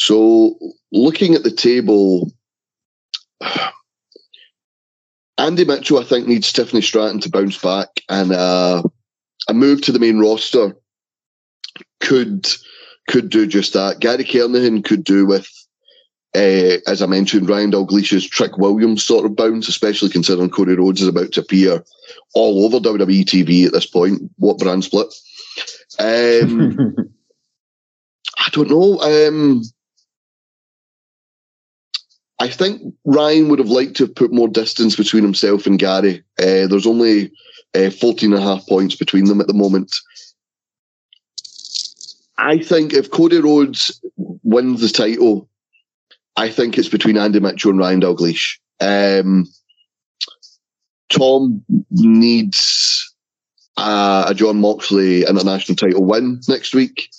[0.06, 0.60] so,
[0.92, 2.32] looking at the table,
[5.40, 8.84] Andy Mitchell, I think, needs Tiffany Stratton to bounce back, and uh,
[9.50, 10.78] a move to the main roster
[12.02, 12.48] could
[13.10, 14.00] could do just that.
[14.00, 15.50] Gary Kernahan could do with,
[16.36, 21.02] uh, as I mentioned, Ryan Dalglish's Trick Williams sort of bounce, especially considering Cody Rhodes
[21.02, 21.84] is about to appear
[22.36, 24.22] all over WWE TV at this point.
[24.38, 25.12] What brand split?
[25.98, 26.96] Um,
[28.38, 29.00] I don't know.
[29.00, 29.64] Um,
[32.40, 36.24] I think Ryan would have liked to have put more distance between himself and Gary.
[36.40, 37.32] Uh, there's only
[37.74, 39.96] uh, 14 and a half points between them at the moment.
[42.38, 45.50] I think if Cody Rhodes wins the title,
[46.36, 48.58] I think it's between Andy Mitchell and Ryan Dalglish.
[48.82, 49.48] Um,
[51.10, 53.14] Tom needs
[53.78, 57.10] uh, a Jon Moxley international title win next week.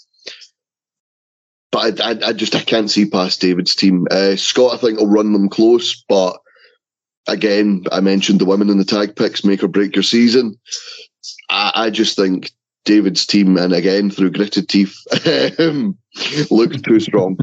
[1.72, 4.06] But I, I, I, just I can't see past David's team.
[4.10, 6.02] Uh, Scott, I think, will run them close.
[6.08, 6.38] But
[7.26, 10.58] again, I mentioned the women in the tag picks make or break your season.
[11.50, 12.52] I, I just think
[12.84, 14.96] David's team, and again through gritted teeth,
[16.50, 17.36] looked too strong.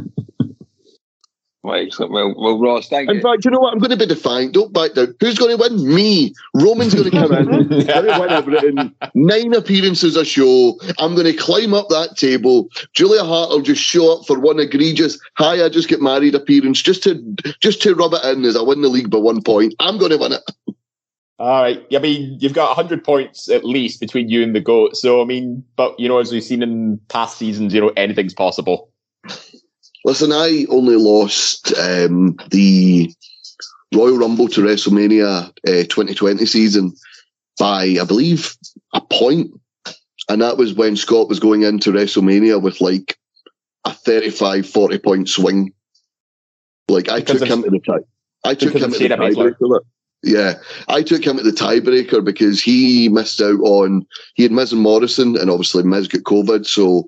[1.66, 3.22] Right, well, well, Ross, thank in you.
[3.22, 3.72] In fact, you know what?
[3.72, 4.54] I'm going to be defiant.
[4.54, 5.16] Don't back down.
[5.22, 5.96] Who's going to win?
[5.96, 6.34] Me.
[6.56, 7.70] Roman's going to come in.
[8.76, 8.94] win.
[9.16, 10.78] Nine appearances a show.
[10.98, 12.68] I'm going to climb up that table.
[12.94, 16.82] Julia Hart will just show up for one egregious "Hi, I just get married" appearance,
[16.82, 17.16] just to
[17.62, 19.74] just to rub it in as I win the league by one point.
[19.80, 20.42] I'm going to win it.
[21.40, 21.82] All right.
[21.94, 24.96] I mean, you've got 100 points at least between you and the GOAT.
[24.96, 28.34] So, I mean, but, you know, as we've seen in past seasons, you know, anything's
[28.34, 28.92] possible.
[30.06, 33.14] Listen, I only lost um, the
[33.94, 36.94] Royal Rumble to WrestleMania uh, 2020 season
[37.58, 38.56] by, I believe,
[38.94, 39.52] a point.
[40.30, 43.18] And that was when Scott was going into WrestleMania with like
[43.86, 45.74] a 35, 40 point swing.
[46.88, 48.00] Like, I because took him to the tie.
[48.44, 49.80] I took him to the tiebreaker.
[50.26, 50.54] Yeah,
[50.88, 54.82] I took him at the tiebreaker because he missed out on he had Miz and
[54.82, 57.08] Morrison, and obviously Miz got COVID, so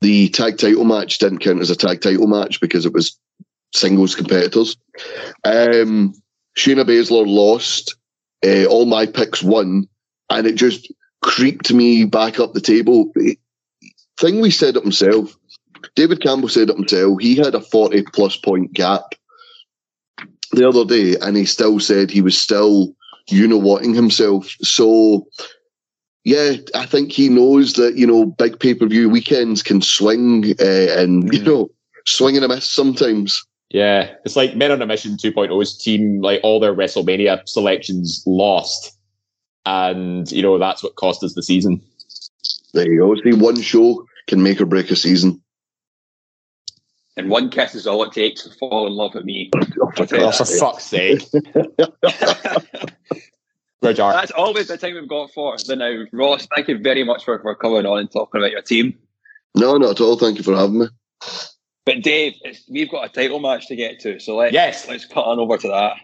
[0.00, 3.18] the tag title match didn't count as a tag title match because it was
[3.74, 4.76] singles competitors.
[5.44, 6.14] Um,
[6.56, 7.96] Shayna Baszler lost,
[8.44, 9.88] uh, all my picks won,
[10.30, 10.92] and it just
[11.22, 13.12] creeped me back up the table.
[14.18, 15.36] Thing we said it himself.
[15.94, 17.20] David Campbell said it himself.
[17.20, 19.14] He had a 40 plus point gap
[20.52, 22.94] the other day, and he still said he was still,
[23.28, 24.48] you know, whatting himself.
[24.62, 25.26] So,
[26.26, 30.56] yeah, I think he knows that you know big pay per view weekends can swing
[30.60, 31.32] uh, and mm.
[31.32, 31.70] you know
[32.04, 33.44] swing and a miss sometimes.
[33.70, 38.96] Yeah, it's like Men on a Mission 2.0's team, like all their WrestleMania selections lost.
[39.66, 41.82] And, you know, that's what cost us the season.
[42.74, 43.14] There you go.
[43.22, 45.42] See, one show can make or break a season.
[47.16, 49.50] And one kiss is all it takes to fall in love with me.
[49.80, 51.22] Oh, for, oh, for fuck's sake.
[53.82, 56.04] That's always the time we've got for the now.
[56.12, 58.98] Ross, thank you very much for, for coming on and talking about your team.
[59.54, 60.18] No, not at all.
[60.18, 60.86] Thank you for having me.
[61.84, 62.34] But Dave,
[62.68, 64.88] we've got a title match to get to, so let's yes.
[64.88, 65.96] let's cut on over to that.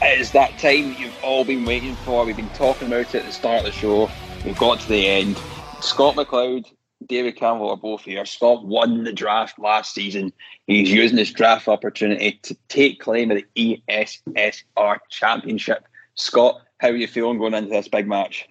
[0.00, 2.24] It's that time you've all been waiting for.
[2.24, 4.10] We've been talking about it at the start of the show.
[4.44, 5.40] We've got to the end.
[5.80, 6.66] Scott McLeod
[7.06, 8.24] David Campbell are both here.
[8.24, 10.32] Scott won the draft last season.
[10.66, 15.86] He's using this draft opportunity to take claim of the ESSR Championship.
[16.14, 18.48] Scott, how are you feeling going into this big match?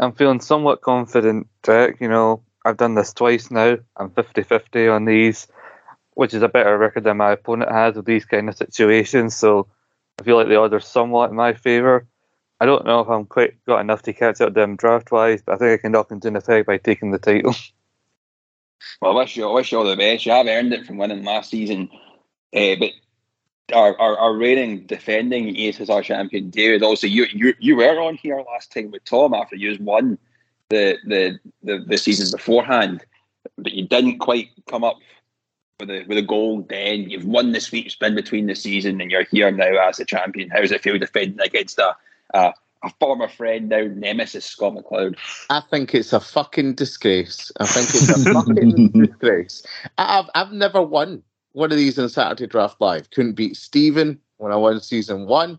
[0.00, 2.00] I'm feeling somewhat confident, Jack.
[2.00, 3.76] You know, I've done this twice now.
[3.96, 5.46] I'm 50 50 on these,
[6.14, 9.36] which is a better record than my opponent has with these kind of situations.
[9.36, 9.68] So
[10.18, 12.06] I feel like the odds are somewhat in my favour.
[12.64, 15.56] I don't know if I'm quite got enough to catch up them draft wise, but
[15.56, 17.54] I think I can knock into the peg by taking the title.
[19.00, 20.26] Well, I wish you, I wish you all the best.
[20.26, 21.88] You have earned it from winning last season,
[22.54, 22.90] uh, but
[23.74, 26.82] our, our, our reigning defending ESSR champion David.
[26.82, 30.18] Also, you you you were on here last time with Tom after you won
[30.68, 33.04] the, the the the season beforehand,
[33.56, 34.98] but you didn't quite come up
[35.80, 36.60] with a with a goal.
[36.68, 40.04] Then you've won the sweep spin between the season, and you're here now as the
[40.04, 40.50] champion.
[40.50, 41.96] How does it feel defending against a
[42.34, 45.16] uh, a former friend, now nemesis Scott McLeod.
[45.48, 47.50] I think it's a fucking disgrace.
[47.58, 49.64] I think it's a fucking disgrace.
[49.96, 51.22] I've I've never won
[51.52, 53.10] one of these in Saturday Draft Live.
[53.10, 55.58] Couldn't beat Stephen when I won season one.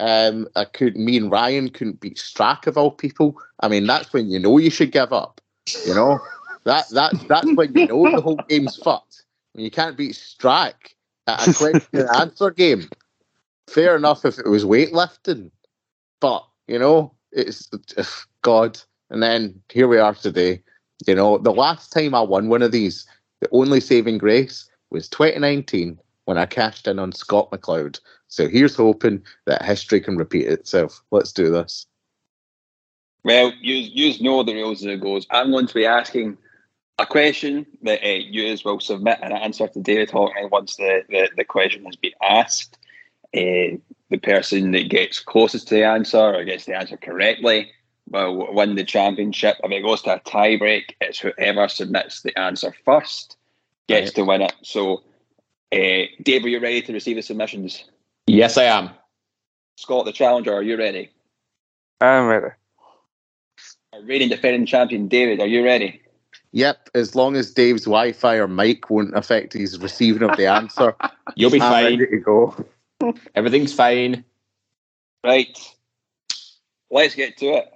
[0.00, 0.96] Um, I could.
[0.96, 3.40] Me and Ryan couldn't beat Strack of all people.
[3.60, 5.40] I mean, that's when you know you should give up.
[5.86, 6.18] You know
[6.64, 9.22] that that that's when you know the whole game's fucked.
[9.52, 10.74] When you can't beat Strack
[11.28, 12.88] at a question and answer game.
[13.68, 15.50] Fair enough if it was weightlifting
[16.24, 17.68] but you know, it's
[18.40, 18.80] God.
[19.10, 20.62] And then here we are today.
[21.06, 23.06] You know, the last time I won one of these,
[23.42, 28.00] the only saving grace was 2019 when I cashed in on Scott McLeod.
[28.28, 31.02] So here's hoping that history can repeat itself.
[31.10, 31.84] Let's do this.
[33.22, 35.26] Well, you you know the rules as it goes.
[35.30, 36.38] I'm going to be asking
[36.98, 41.28] a question that uh, you will submit an answer to David Hockney once the, the,
[41.36, 42.78] the question has been asked.
[43.36, 43.76] Uh,
[44.10, 47.70] the person that gets closest to the answer or gets the answer correctly
[48.08, 49.56] will win the championship.
[49.62, 53.36] If it goes to a tiebreak, it's whoever submits the answer first
[53.88, 54.14] gets right.
[54.16, 54.52] to win it.
[54.62, 55.02] So,
[55.72, 57.84] uh, Dave, are you ready to receive the submissions?
[58.26, 58.90] Yes, I am.
[59.76, 61.10] Scott, the challenger, are you ready?
[62.00, 62.54] I'm ready.
[63.92, 66.00] Our reigning defending champion, David, are you ready?
[66.52, 70.94] Yep, as long as Dave's Wi-Fi or mic won't affect his receiving of the answer,
[71.36, 71.84] you'll be I'm fine.
[71.98, 72.64] Ready to go.
[73.34, 74.24] Everything's fine.
[75.22, 75.58] Right.
[76.90, 77.68] Let's get to it.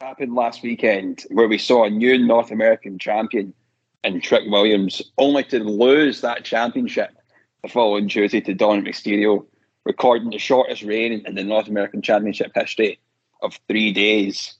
[0.00, 3.54] happened last weekend where we saw a new North American champion
[4.02, 7.10] in Trick Williams, only to lose that championship
[7.62, 9.46] the following Tuesday to Dominic Mysterio,
[9.84, 13.00] recording the shortest reign in the North American Championship history
[13.42, 14.54] of three days.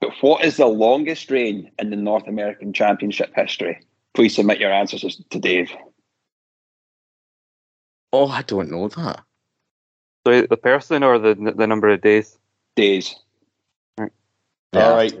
[0.00, 3.80] But what is the longest reign in the North American Championship history?
[4.14, 5.70] Please submit your answers to Dave.
[8.16, 9.22] Oh, I don't know that.
[10.26, 12.38] So the person or the the number of days?
[12.74, 13.14] Days.
[13.98, 14.12] Right.
[14.72, 15.14] Yeah, All right.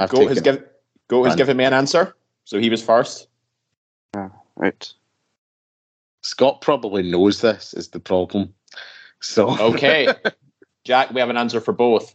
[0.00, 0.64] I've Goat has given
[1.06, 3.28] Goat has given me an answer, so he was first.
[4.14, 4.92] Yeah, right.
[6.22, 8.52] Scott probably knows this is the problem.
[9.20, 10.12] So okay,
[10.84, 12.14] Jack, we have an answer for both.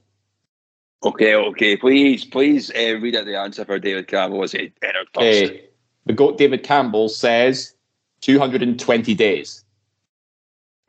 [1.04, 1.78] Okay, okay.
[1.78, 5.08] Please, please uh, read out the answer for David Campbell as it entered.
[5.16, 5.70] Okay.
[6.06, 7.74] The goat David Campbell says
[8.22, 9.65] 220 days.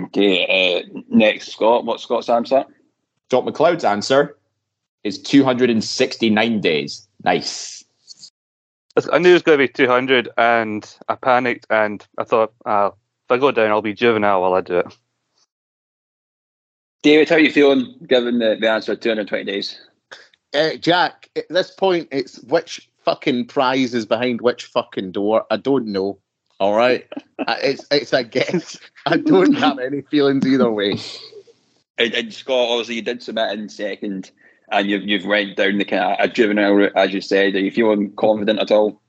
[0.03, 1.85] Okay, uh, next, Scott.
[1.85, 2.65] What's Scott's answer?
[3.29, 4.37] Scott McLeod's answer
[5.05, 7.09] is 269 days.
[7.25, 7.85] Nice.
[9.13, 12.91] I knew it was going to be 200, and I panicked, and I thought, uh,
[12.93, 14.97] if I go down, I'll be juvenile while I do it.
[17.03, 19.79] David, how are you feeling given the, the answer 220 days?
[20.57, 25.45] uh, Jack, at this point, it's which fucking prize is behind which fucking door.
[25.51, 26.19] I don't know.
[26.59, 27.07] All right,
[27.39, 28.79] it's it's a guess.
[29.05, 30.97] I don't have any feelings either way.
[31.99, 34.31] And, and Scott, obviously, you did submit in second,
[34.71, 37.55] and you've you've went down the kind of a juvenile route, as you said.
[37.55, 39.03] Are you feeling confident at all?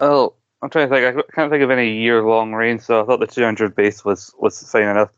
[0.00, 1.18] Oh, I'm trying to think.
[1.18, 4.70] I can't think of any year-long reign, so I thought the 200 base was was
[4.70, 5.10] fine enough.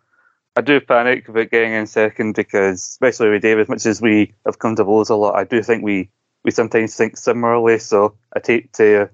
[0.57, 4.35] I do panic about getting in second because, especially with David, as much as we
[4.47, 6.11] have come to blows a lot, I do think we
[6.45, 7.79] we sometimes think similarly.
[7.79, 9.11] So I take to,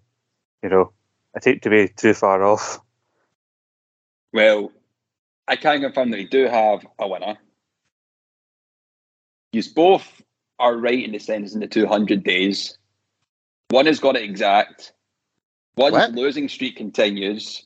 [0.63, 0.93] you know,
[1.35, 2.81] I take to be too far off.
[4.33, 4.73] Well,
[5.49, 7.37] I can confirm that we do have a winner.
[9.53, 10.23] You both
[10.59, 12.79] are right in the sense in the 200 days.
[13.69, 14.93] One has got it exact.
[15.77, 16.13] One's What?
[16.13, 17.65] losing streak continues.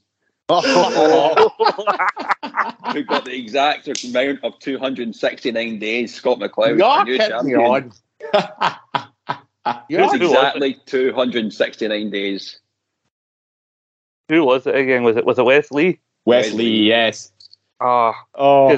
[0.49, 1.51] Oh,
[2.95, 6.15] We've got the exact amount of 269 days.
[6.15, 7.61] Scott McLeod, you're new champion.
[7.61, 7.93] on.
[9.89, 12.61] You're It's was exactly 269 days.
[14.29, 15.03] Who was it again?
[15.03, 15.99] Was it was it Wes Lee?
[16.25, 17.31] Wesley, yes.
[17.81, 18.69] Ah, Oh,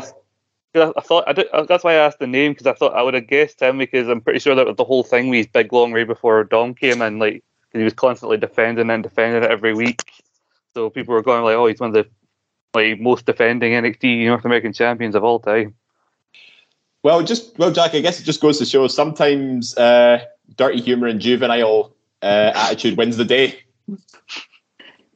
[0.73, 2.95] because I thought I did, uh, that's why I asked the name because I thought
[2.95, 5.39] I would have guessed him because I'm pretty sure that was the whole thing with
[5.39, 7.43] his big long way before Dom came in, like
[7.73, 10.03] 'cause he was constantly defending and defending it every week.
[10.75, 12.07] So people were going like, "Oh, he's one of the
[12.75, 15.75] like most defending NXT North American champions of all time."
[17.03, 17.95] well, just well, Jack.
[17.95, 20.23] I guess it just goes to show sometimes uh,
[20.57, 23.61] dirty humor and juvenile uh, attitude wins the day.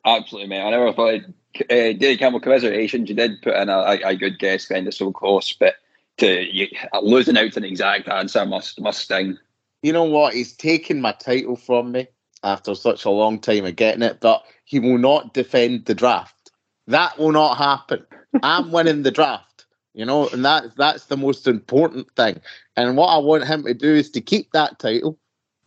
[0.05, 0.63] Absolutely, mate.
[0.63, 1.21] I never thought.
[1.61, 3.09] Uh, David Campbell, commiserations.
[3.09, 5.75] You did put in a, a, a good guess, kind of so close, but
[6.19, 6.69] to you,
[7.03, 9.39] losing out to an exact answer must must sting.
[9.83, 10.35] You know what?
[10.35, 12.09] He's taken my title from me
[12.43, 16.51] after such a long time of getting it, but he will not defend the draft.
[16.87, 18.05] That will not happen.
[18.43, 22.41] I'm winning the draft, you know, and that that's the most important thing.
[22.77, 25.19] And what I want him to do is to keep that title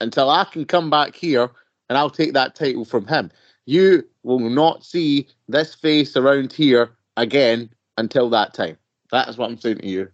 [0.01, 1.51] until I can come back here
[1.89, 3.31] and I'll take that title from him.
[3.65, 8.77] You will not see this face around here again until that time.
[9.11, 10.09] That is what I'm saying to you.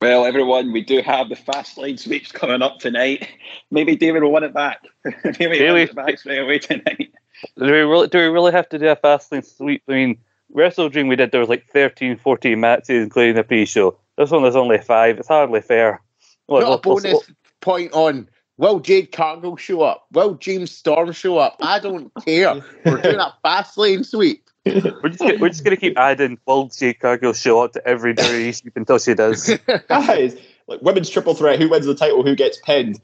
[0.00, 3.28] Well, everyone, we do have the fast lane sweeps coming up tonight.
[3.70, 4.80] Maybe David will win it back.
[5.24, 5.72] Maybe he'll Really?
[5.72, 7.12] win it back straight away tonight.
[7.56, 9.82] Do we really do we really have to do a Fastlane sweep?
[9.88, 10.18] I mean,
[10.54, 13.96] WrestleDream we did there was like 13, 14 matches, including the pre-show.
[14.16, 15.18] This one there's only five.
[15.18, 16.00] It's hardly fair.
[16.48, 18.28] Look, Put a we'll- we'll- bonus point on.
[18.58, 20.06] Will Jade Cargill show up?
[20.12, 21.56] Will James Storm show up?
[21.60, 22.54] I don't care.
[22.84, 24.48] We're doing a fast lane sweep.
[24.66, 28.14] We're just, gonna, we're just gonna keep adding Will Jade Cargill show up to every
[28.14, 29.56] WWE sweep until she does.
[29.88, 30.36] Guys,
[30.66, 31.60] like women's triple threat.
[31.60, 32.24] Who wins the title?
[32.24, 33.00] Who gets pinned?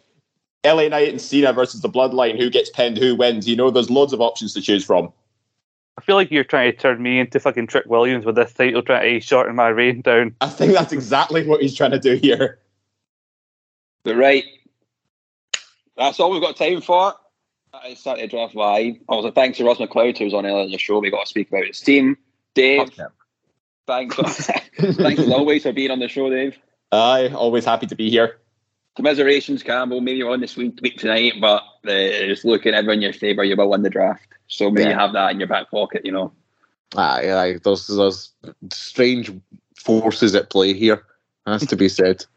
[0.66, 2.36] LA Knight and Cena versus the Bloodline.
[2.36, 2.98] Who gets pinned?
[2.98, 3.48] Who wins?
[3.48, 5.12] You know, there's loads of options to choose from.
[5.98, 8.82] I feel like you're trying to turn me into fucking Trick Williams with this title,
[8.82, 10.34] trying to shorten my reign down.
[10.40, 12.59] I think that's exactly what he's trying to do here.
[14.03, 14.44] But right,
[15.97, 17.14] that's all we've got time for.
[17.72, 18.97] That is Saturday Draft Live.
[19.09, 20.99] Also, thanks to Ross McLeod, who was on earlier in the show.
[20.99, 22.18] We got to speak about his team.
[22.55, 22.90] Dave,
[23.86, 24.16] thanks,
[24.78, 26.59] thanks as always for being on the show, Dave.
[26.93, 28.38] Aye, always happy to be here.
[28.97, 30.03] Commiserations, Campbell.
[30.03, 33.43] Maybe you're on this week, week tonight, but uh, just looking ever in your favour,
[33.43, 34.26] you will win the draft.
[34.49, 35.01] So maybe Yeah.
[35.01, 36.30] have that in your back pocket, you know.
[36.95, 37.59] Aye, aye.
[37.64, 38.32] There's, there's
[38.70, 39.32] strange
[39.76, 41.05] forces at play here.
[41.47, 42.24] Has to be said.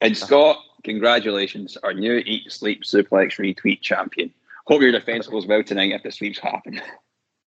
[0.00, 4.32] And Scott, congratulations, our new Eat Sleep Suplex Retweet champion.
[4.66, 6.80] Hope your defence goes well tonight if the sweeps happen.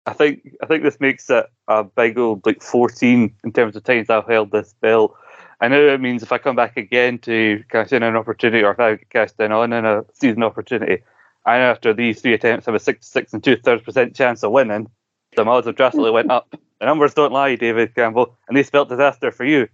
[0.05, 3.84] I think I think this makes it a big old like 14 in terms of
[3.84, 5.15] times I've held this belt.
[5.61, 8.71] I know it means if I come back again to cash in an opportunity, or
[8.71, 11.03] if I cashed in on in a season opportunity,
[11.45, 14.43] I know after these three attempts I have a 66 and two thirds percent chance
[14.43, 14.89] of winning.
[15.36, 16.53] The odds have drastically went up.
[16.79, 19.69] The numbers don't lie, David Campbell, and they spelled disaster for you.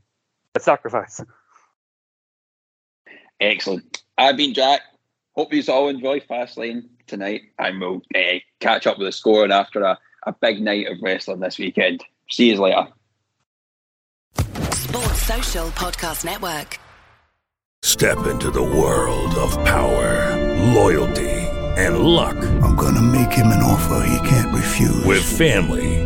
[0.56, 1.22] A sacrifice.
[3.40, 4.04] Excellent.
[4.18, 4.82] I've been Jack.
[5.36, 9.54] Hope you all enjoy Fastlane tonight, and we'll uh, catch up with the score and
[9.54, 12.04] after a, a big night of wrestling this weekend.
[12.30, 12.88] See you later.
[14.72, 16.80] Sports Social Podcast Network.
[17.82, 20.36] Step into the world of power,
[20.74, 21.30] loyalty,
[21.78, 22.36] and luck.
[22.62, 25.06] I'm gonna make him an offer he can't refuse.
[25.06, 26.06] With family,